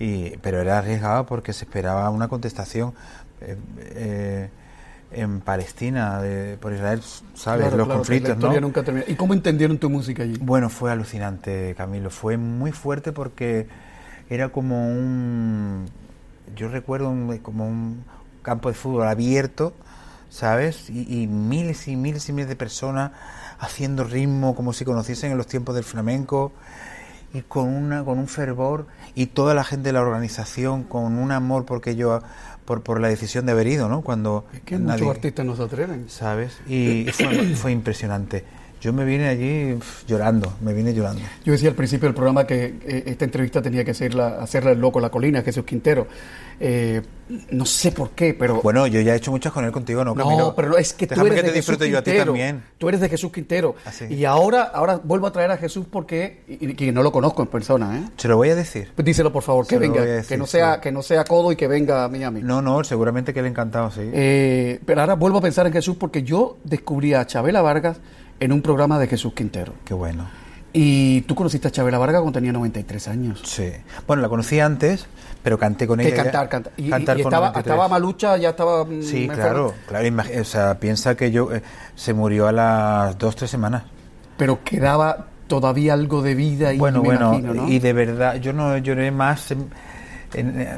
[0.00, 2.94] Y, pero era arriesgado porque se esperaba una contestación
[3.42, 4.50] eh, eh,
[5.12, 7.00] en Palestina, de- por Israel,
[7.34, 7.62] ¿sabes?
[7.62, 8.60] Claro, Los claro, que la conflictos, ¿no?
[8.60, 8.84] nunca.
[9.06, 10.36] ¿Y cómo entendieron tu música allí?
[10.40, 12.10] Bueno, fue alucinante, Camilo.
[12.10, 13.66] Fue muy fuerte porque
[14.28, 15.86] era como un.
[16.54, 18.04] Yo recuerdo un- como un
[18.42, 19.72] campo de fútbol abierto,
[20.30, 20.90] ¿sabes?
[20.90, 23.12] Y, y miles y miles y miles de personas
[23.58, 26.52] haciendo ritmo como si conociesen en los tiempos del flamenco
[27.34, 31.32] y con una con un fervor y toda la gente de la organización con un
[31.32, 32.20] amor porque yo
[32.64, 34.02] por, por la decisión de haber ido, ¿no?
[34.02, 36.06] Cuando Es que nadie- muchos artistas no se atreven.
[36.08, 36.58] ¿sabes?
[36.66, 38.44] Y fue, fue impresionante.
[38.80, 41.22] Yo me vine allí llorando, me vine llorando.
[41.44, 44.80] Yo decía al principio del programa que eh, esta entrevista tenía que hacerla, hacerla el
[44.80, 46.06] loco, la colina, Jesús Quintero.
[46.60, 47.02] Eh,
[47.50, 48.60] no sé por qué, pero...
[48.62, 50.14] Bueno, yo ya he hecho muchas con él contigo, ¿no?
[50.14, 50.54] no, Camilo?
[50.54, 52.32] pero es que tú Déjame eres que de te Jesús disfrute yo a ti Quintero.
[52.32, 52.64] también.
[52.78, 53.74] Tú eres de Jesús Quintero.
[53.84, 53.90] Ah.
[54.08, 57.98] Y ahora, ahora vuelvo a traer a Jesús porque, y, no lo conozco en persona,
[57.98, 58.10] ¿eh?
[58.16, 58.90] Se lo voy a decir.
[58.94, 60.80] Pues díselo por favor, que Se venga, decir, que no sea, sí.
[60.82, 62.42] que no sea codo y que venga a Miami.
[62.42, 64.02] No, no, seguramente que le encantado, sí.
[64.12, 67.98] Eh, pero ahora vuelvo a pensar en Jesús porque yo descubrí a Chabela Vargas
[68.40, 69.72] en un programa de Jesús Quintero.
[69.84, 70.26] Qué bueno.
[70.72, 73.40] Y tú conociste a Chabela Vargas cuando tenía 93 años.
[73.44, 73.70] Sí.
[74.06, 75.06] Bueno, la conocí antes,
[75.42, 76.16] pero canté con Que ella.
[76.16, 76.72] ya- cantar, cantar.
[76.76, 77.72] Y, y- cantar y con estaba, 93.
[77.72, 78.84] estaba malucha, ya estaba.
[78.84, 80.08] mm, Sí, claro, claro.
[80.40, 81.62] O sea, piensa que yo eh,
[81.94, 83.84] se murió a las dos, tres semanas.
[84.36, 87.68] Pero quedaba todavía algo de vida y bueno, me bueno, imagino, ¿no?
[87.68, 89.70] y de verdad, yo no lloré más en,
[90.34, 90.68] en-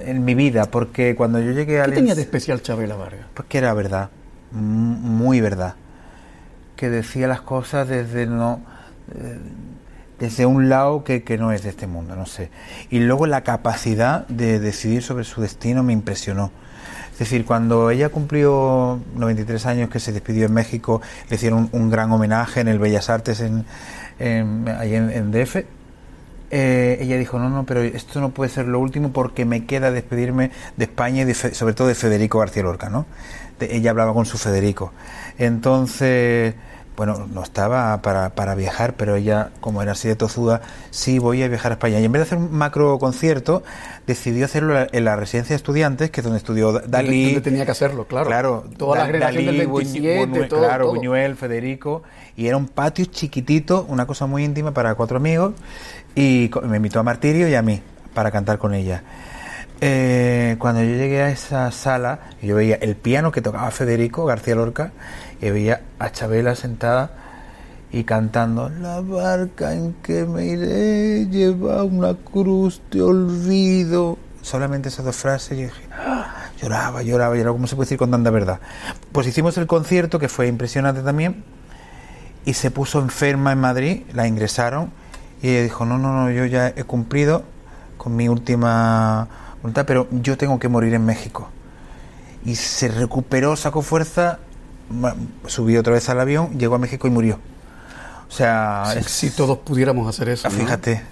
[0.00, 3.26] en mi vida, porque cuando yo llegué al ¿Qué tenía de especial Chabela Vargas?
[3.34, 4.10] Pues que era verdad,
[4.50, 5.74] muy verdad.
[6.78, 8.60] Que decía las cosas desde no
[9.14, 9.38] eh,
[10.18, 12.50] desde un lado que, que no es de este mundo, no sé.
[12.90, 16.50] Y luego la capacidad de decidir sobre su destino me impresionó.
[17.12, 21.90] Es decir, cuando ella cumplió 93 años que se despidió en México, le hicieron un,
[21.90, 23.64] gran homenaje en el Bellas Artes en,
[24.68, 25.56] ahí en, DF,
[26.50, 29.90] eh, ella dijo, no, no, pero esto no puede ser lo último porque me queda
[29.90, 33.06] despedirme de España y de sobre todo de Federico García Lorca, ¿no?
[33.60, 34.92] Ella hablaba con su Federico.
[35.38, 36.54] Entonces,
[36.98, 41.42] bueno, no estaba para, para viajar, pero ella, como era así de tozuda, sí voy
[41.44, 42.00] a viajar a España.
[42.00, 43.62] Y en vez de hacer un macro concierto,
[44.06, 47.26] decidió hacerlo en la residencia de estudiantes, que es donde estudió Da- Dalí.
[47.26, 48.26] Donde tenía que hacerlo, claro.
[48.26, 50.94] Claro, Toda la generación Dalí, del Buñu- 27, Buñuel, todo, claro, todo.
[50.96, 52.02] Buñuel, Federico,
[52.36, 55.54] y era un patio chiquitito, una cosa muy íntima para cuatro amigos,
[56.16, 57.80] y me invitó a Martirio y a mí
[58.12, 59.04] para cantar con ella.
[59.80, 64.56] Eh, cuando yo llegué a esa sala, yo veía el piano que tocaba Federico García
[64.56, 64.90] Lorca,
[65.40, 67.10] y veía a Chabela sentada
[67.90, 74.18] y cantando La barca en que me iré lleva una cruz de olvido.
[74.42, 78.10] Solamente esas dos frases y dije, "Ah", lloraba, lloraba, lloraba, ¿cómo se puede decir con
[78.10, 78.60] tanta verdad?
[79.12, 81.44] Pues hicimos el concierto, que fue impresionante también,
[82.44, 84.90] y se puso enferma en Madrid, la ingresaron,
[85.42, 87.42] y ella dijo, no, no, no, yo ya he cumplido
[87.96, 89.28] con mi última
[89.62, 91.48] voluntad, pero yo tengo que morir en México.
[92.44, 94.38] Y se recuperó, sacó fuerza,
[95.46, 97.38] subió otra vez al avión, llegó a México y murió.
[98.28, 100.48] O sea, Si, es- si todos pudiéramos hacer eso.
[100.48, 100.58] ah, ¿no?
[100.58, 101.02] fíjate,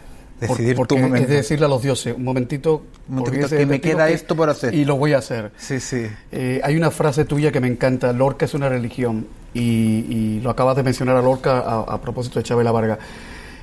[0.41, 1.29] Por- decidir porque tu momento.
[1.31, 4.75] Es decirle a los dioses, un momentito, Un momentito, que me queda esto por hacer.
[4.75, 5.51] Y lo voy a hacer.
[5.57, 6.07] Sí, sí.
[6.33, 10.51] Eh, hay una frase tuya que me encanta, Lorca es una religión, y, y lo
[10.51, 12.99] acabas de mencionar a Lorca a, a propósito de Chabela Vargas.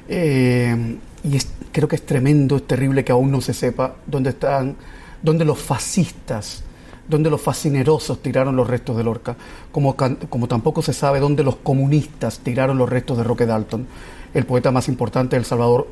[0.09, 4.31] Eh, y es- creo que es tremendo, es terrible que aún no se sepa dónde
[4.31, 4.75] están,
[5.21, 6.63] dónde los fascistas,
[7.07, 9.35] dónde los fascinerosos tiraron los restos de Lorca,
[9.71, 9.95] como,
[10.29, 13.87] como tampoco se sabe dónde los comunistas tiraron los restos de Roque Dalton,
[14.33, 15.87] el poeta más importante de El Salvador,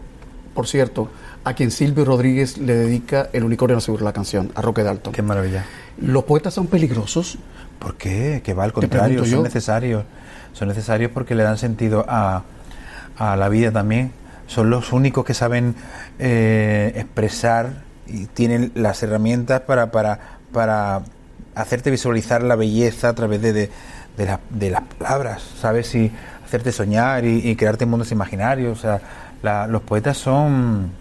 [0.54, 1.10] por cierto,
[1.44, 5.14] a quien Silvio Rodríguez le dedica el unicornio azul, la canción, a Roque Dalton.
[5.14, 5.66] Qué maravilla.
[6.00, 7.38] ¿Los poetas son peligrosos?
[7.80, 8.42] ¿Por qué?
[8.44, 9.44] Que va al contrario, son yo.
[9.44, 10.04] necesarios.
[10.54, 12.44] Son necesarios porque le dan sentido a,
[13.18, 14.12] a la vida también.
[14.48, 15.76] Son los únicos que saben
[16.20, 21.02] eh, expresar y tienen las herramientas para, para, para
[21.56, 23.70] hacerte visualizar la belleza a través de, de,
[24.18, 25.94] de la- de las palabras, ¿sabes?
[25.96, 26.12] Y
[26.46, 28.78] hacerte soñar y, y crearte mundos imaginarios.
[28.80, 29.02] O sea,
[29.44, 30.92] la- los poetas son,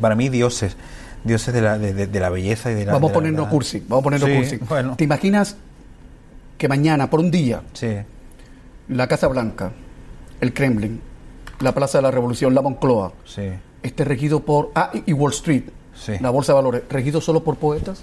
[0.00, 0.76] para mí, dioses.
[1.24, 4.04] Dioses de la, de, la belleza y de la Vamos a ponernos cursi, vamos a
[4.04, 4.56] ponernos Sí, cursi.
[4.68, 5.56] Bueno, ¿Te imaginas
[6.58, 7.96] que mañana, por un día, sí.
[8.88, 9.70] la Casa Blanca,
[10.40, 11.00] el Kremlin,
[11.60, 13.42] la Plaza de la Revolución, la Moncloa, Sí,
[13.84, 14.72] esté regido por...
[14.74, 15.62] Ah, y y Wall Street,
[15.94, 16.14] sí.
[16.20, 18.02] la Bolsa de Valores, regido solo por poetas?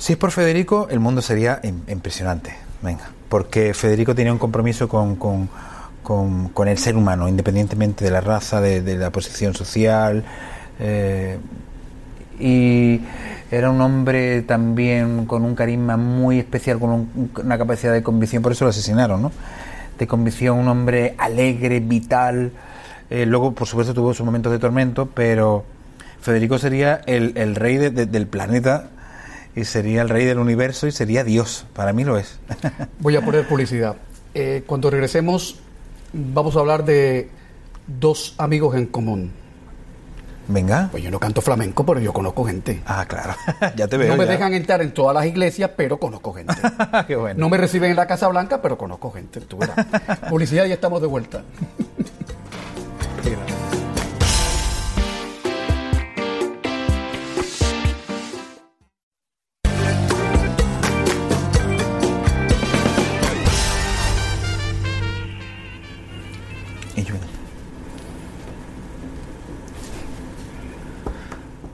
[0.00, 2.54] Si es por Federico, el mundo sería im- impresionante.
[2.80, 5.50] Venga, porque Federico tenía un compromiso con, con,
[6.02, 10.24] con- el ser humano, independientemente de la raza, de, la posición social.
[10.78, 11.38] eh,
[12.38, 13.02] y
[13.50, 18.42] era un hombre también con un carisma muy especial, con un- una capacidad de convicción,
[18.42, 19.30] por eso lo asesinaron, ¿no?
[19.98, 22.52] De convicción, un hombre alegre, vital.
[23.10, 25.64] eh, luego, por supuesto, tuvo sus momentos de tormento, pero
[26.22, 28.88] Federico sería el, el rey de- de- del planeta
[29.54, 31.66] y sería el rey del universo y sería Dios.
[31.74, 32.38] Para mí lo es.
[33.00, 33.96] Voy a poner publicidad.
[34.34, 35.56] Eh, cuando regresemos,
[36.12, 37.30] vamos a hablar de
[37.86, 39.32] dos amigos en común.
[40.48, 40.88] Venga.
[40.90, 42.82] Pues yo no canto flamenco, pero yo conozco gente.
[42.84, 43.34] Ah, claro.
[43.76, 44.08] ya te veo.
[44.08, 44.32] No me ya.
[44.32, 46.54] dejan entrar en todas las iglesias, pero conozco gente.
[47.06, 47.38] Qué bueno.
[47.38, 49.40] No me reciben en la Casa Blanca, pero conozco gente.
[49.40, 49.86] Tú verás.
[50.28, 51.42] Publicidad y estamos de vuelta.
[53.22, 53.36] Qué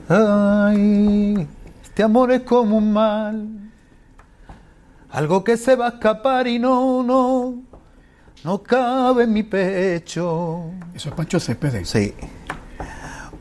[0.09, 1.47] Ay,
[1.83, 3.45] este amor es como un mal,
[5.09, 7.61] algo que se va a escapar y no, no,
[8.43, 10.71] no cabe en mi pecho.
[10.93, 11.89] Eso es Pancho Céspedes.
[11.89, 12.13] Sí.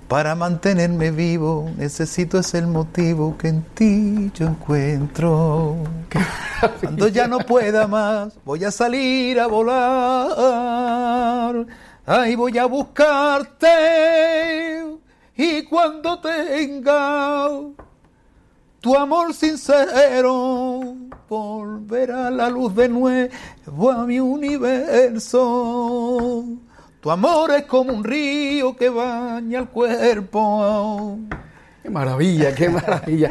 [0.08, 5.76] Para mantenerme vivo necesito es el motivo que en ti yo encuentro.
[6.80, 9.94] Cuando ya no pueda más, voy a salir a volar.
[12.06, 13.66] Ahí voy a buscarte.
[15.36, 17.48] Y cuando tenga
[18.80, 20.94] tu amor sincero,
[21.28, 25.42] volverá la luz de nuevo a mi universo.
[27.00, 31.18] Tu amor es como un río que baña el cuerpo.
[31.86, 33.30] Qué maravilla, qué maravilla.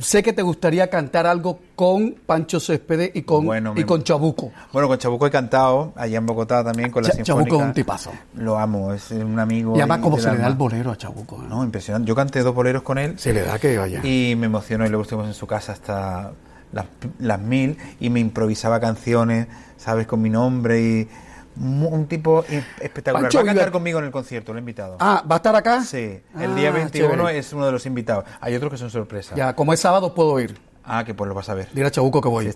[0.00, 4.50] sé que te gustaría cantar algo con Pancho Céspedes y con, Bueno, y con Chabuco.
[4.72, 7.74] Bueno, con Chabuco he cantado, allá en Bogotá también, con la Cha- Chabuco es un
[7.74, 8.10] tipazo.
[8.36, 9.76] Lo amo, es un amigo.
[9.76, 11.36] Y además, como se le da el bolero a Chabuco.
[11.42, 11.48] ¿no?
[11.56, 12.08] No, impresionante.
[12.08, 14.00] Yo canté dos boleros con él Se le da que vaya.
[14.02, 16.32] y me emocionó y luego estuvimos en su casa hasta
[16.72, 16.86] las,
[17.18, 20.06] las mil y me improvisaba canciones, ¿sabes?
[20.06, 21.08] Con mi nombre y
[21.56, 23.22] un tipo i- espectacular.
[23.24, 24.96] Pancho Va a cantar conmigo en el concierto, lo he invitado.
[25.00, 25.82] Ah, ¿va a estar acá?
[25.82, 27.38] Sí, el día Ah, 21 chévere.
[27.38, 28.24] es uno de los invitados.
[28.40, 29.36] Hay otros que son sorpresas.
[29.36, 30.58] Ya, como es sábado, puedo ir.
[30.84, 31.68] Ah, que pues lo vas a ver.
[31.72, 32.52] Dile a Chabuco que voy.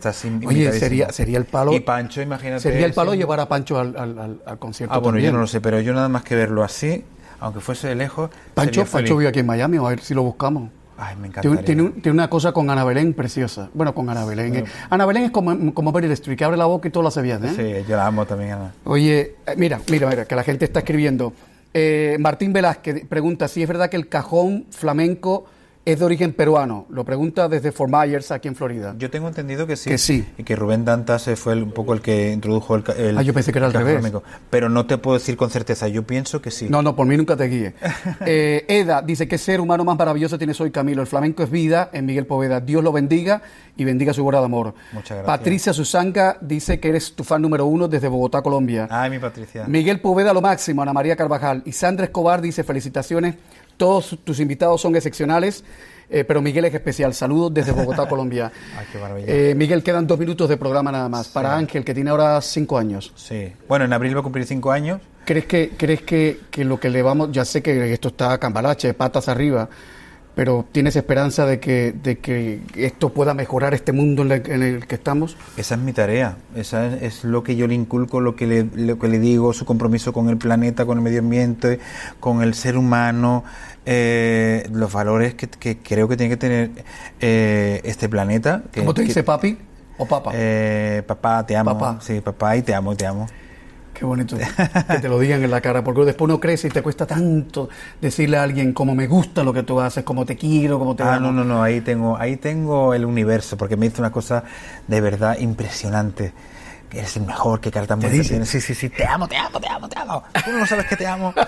[0.46, 1.72] Oye, sería, sería el palo.
[1.72, 2.60] Y Pancho, imagínate.
[2.60, 4.92] Sería el palo llevar a Pancho al, al- al- al concierto.
[4.94, 7.04] Ah, bueno, yo no lo sé, pero yo nada más que verlo así,
[7.38, 8.30] aunque fuese de lejos.
[8.54, 8.84] Pancho.
[8.84, 10.70] Pancho vive aquí en Miami, a ver si lo buscamos.
[10.98, 11.62] Ay, me encantaría.
[11.64, 13.68] tiene un- tiene una cosa con Ana Belén preciosa.
[13.74, 14.56] Bueno, con Ana Belén.
[14.56, 14.64] eh.
[14.90, 17.22] Ana Belén es como, como Meryl Streep, que abre la boca y todo lo hace
[17.22, 17.44] bien.
[17.44, 17.52] ¿eh?
[17.54, 18.72] Sí, yo la amo también, Ana.
[18.84, 21.32] Oye, eh, mira, mira, mira, que la gente está escribiendo.
[21.74, 25.44] Eh, Martín Velázquez pregunta si es verdad que el cajón flamenco
[25.86, 26.84] es de origen peruano.
[26.90, 28.94] Lo pregunta desde Fort Myers, aquí en Florida.
[28.98, 29.88] Yo tengo entendido que sí.
[29.88, 30.26] Que sí.
[30.36, 33.32] Y que Rubén Dantas fue el- un poco el que introdujo el, el Ah, yo
[33.32, 34.04] pensé que era al revés.
[34.50, 35.86] Pero no te puedo decir con certeza.
[35.88, 36.66] Yo pienso que sí.
[36.68, 37.74] No, no, por mí nunca te guíe.
[38.26, 41.00] Eh, Eda dice que ser humano más maravilloso tienes hoy, Camilo.
[41.02, 42.60] El flamenco es vida en Miguel Poveda.
[42.60, 43.40] Dios lo bendiga
[43.76, 44.74] y bendiga su obra de amor.
[44.92, 45.26] Muchas gracias.
[45.26, 48.88] Patricia Susanga dice que eres tu fan número uno desde Bogotá, Colombia.
[48.90, 49.64] Ay, mi Patricia.
[49.68, 51.62] Miguel Poveda lo máximo, Ana María Carvajal.
[51.64, 53.36] Y Sandra Escobar dice felicitaciones.
[53.76, 55.64] Todos tus invitados son excepcionales,
[56.08, 57.14] eh, pero Miguel es especial.
[57.14, 58.50] Saludos desde Bogotá, Colombia.
[58.78, 59.26] Ay, qué maravilla.
[59.28, 61.28] Eh, Miguel, quedan dos minutos de programa nada más.
[61.28, 63.12] Para Ángel, que tiene ahora cinco años.
[63.16, 63.52] Sí.
[63.68, 65.00] Bueno, en abril va a cumplir cinco años.
[65.24, 68.94] ¿Crees que, crees que, que lo que le vamos, ya sé que esto está cambalache,
[68.94, 69.68] patas arriba,
[70.36, 74.62] pero ¿tienes esperanza de que, de que esto pueda mejorar este mundo en, el- en
[74.62, 75.36] el que estamos?
[75.56, 78.64] Esa es mi tarea, esa es, es lo que yo le inculco, lo que le,
[78.74, 81.80] lo que le digo, su compromiso con el planeta, con el medio ambiente,
[82.20, 83.44] con el ser humano,
[83.86, 86.70] eh, los valores que, que creo que tiene que tener
[87.20, 88.62] eh, este planeta.
[88.70, 89.56] que- ¿Cómo te que- dice papi
[89.96, 90.32] o papá?
[90.34, 91.78] Eh, papá, te amo.
[91.78, 91.98] Papá.
[92.02, 93.26] Sí, papá, y te amo, te amo.
[93.98, 96.82] Qué bonito que te lo digan en la cara, porque después uno crece y te
[96.82, 97.68] cuesta tanto
[98.00, 101.02] decirle a alguien cómo me gusta lo que tú haces, cómo te quiero, cómo te
[101.02, 101.32] Ah, amo.
[101.32, 104.44] no, no, no, ahí tengo, ahí tengo el universo, porque me hizo una cosa
[104.86, 106.32] de verdad impresionante.
[106.90, 108.30] Que eres el mejor, qué cara tan bonita dice?
[108.30, 108.48] tienes.
[108.48, 110.22] Sí, sí, sí, te amo, te amo, te amo, te amo.
[110.44, 111.32] Tú no sabes que te amo.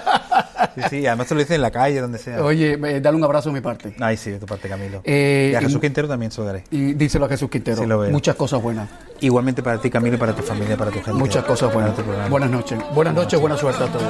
[0.75, 2.43] Sí, sí, además te lo dicen en la calle, donde sea.
[2.43, 3.95] Oye, eh, dale un abrazo de mi parte.
[4.01, 5.01] Ay, sí, de tu parte, Camilo.
[5.05, 6.65] Eh, y a Jesús y- Quintero también se lo daré.
[6.71, 7.79] Y díselo a Jesús Quintero.
[7.79, 8.11] Sí, lo veo.
[8.11, 8.89] Muchas cosas buenas.
[9.21, 11.13] Igualmente para ti, Camilo, y para tu familia, para tu gente.
[11.15, 11.95] Muchas cosas buenas.
[12.29, 12.79] Buenas noches.
[12.95, 14.03] Buenas noches, buena suerte a todos.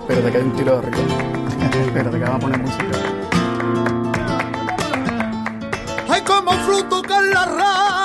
[0.00, 1.02] Espérate que hay un tiro de arriba.
[1.86, 2.84] Espérate que vamos a poner música.
[6.08, 8.01] Ay, como fruto que en la rama,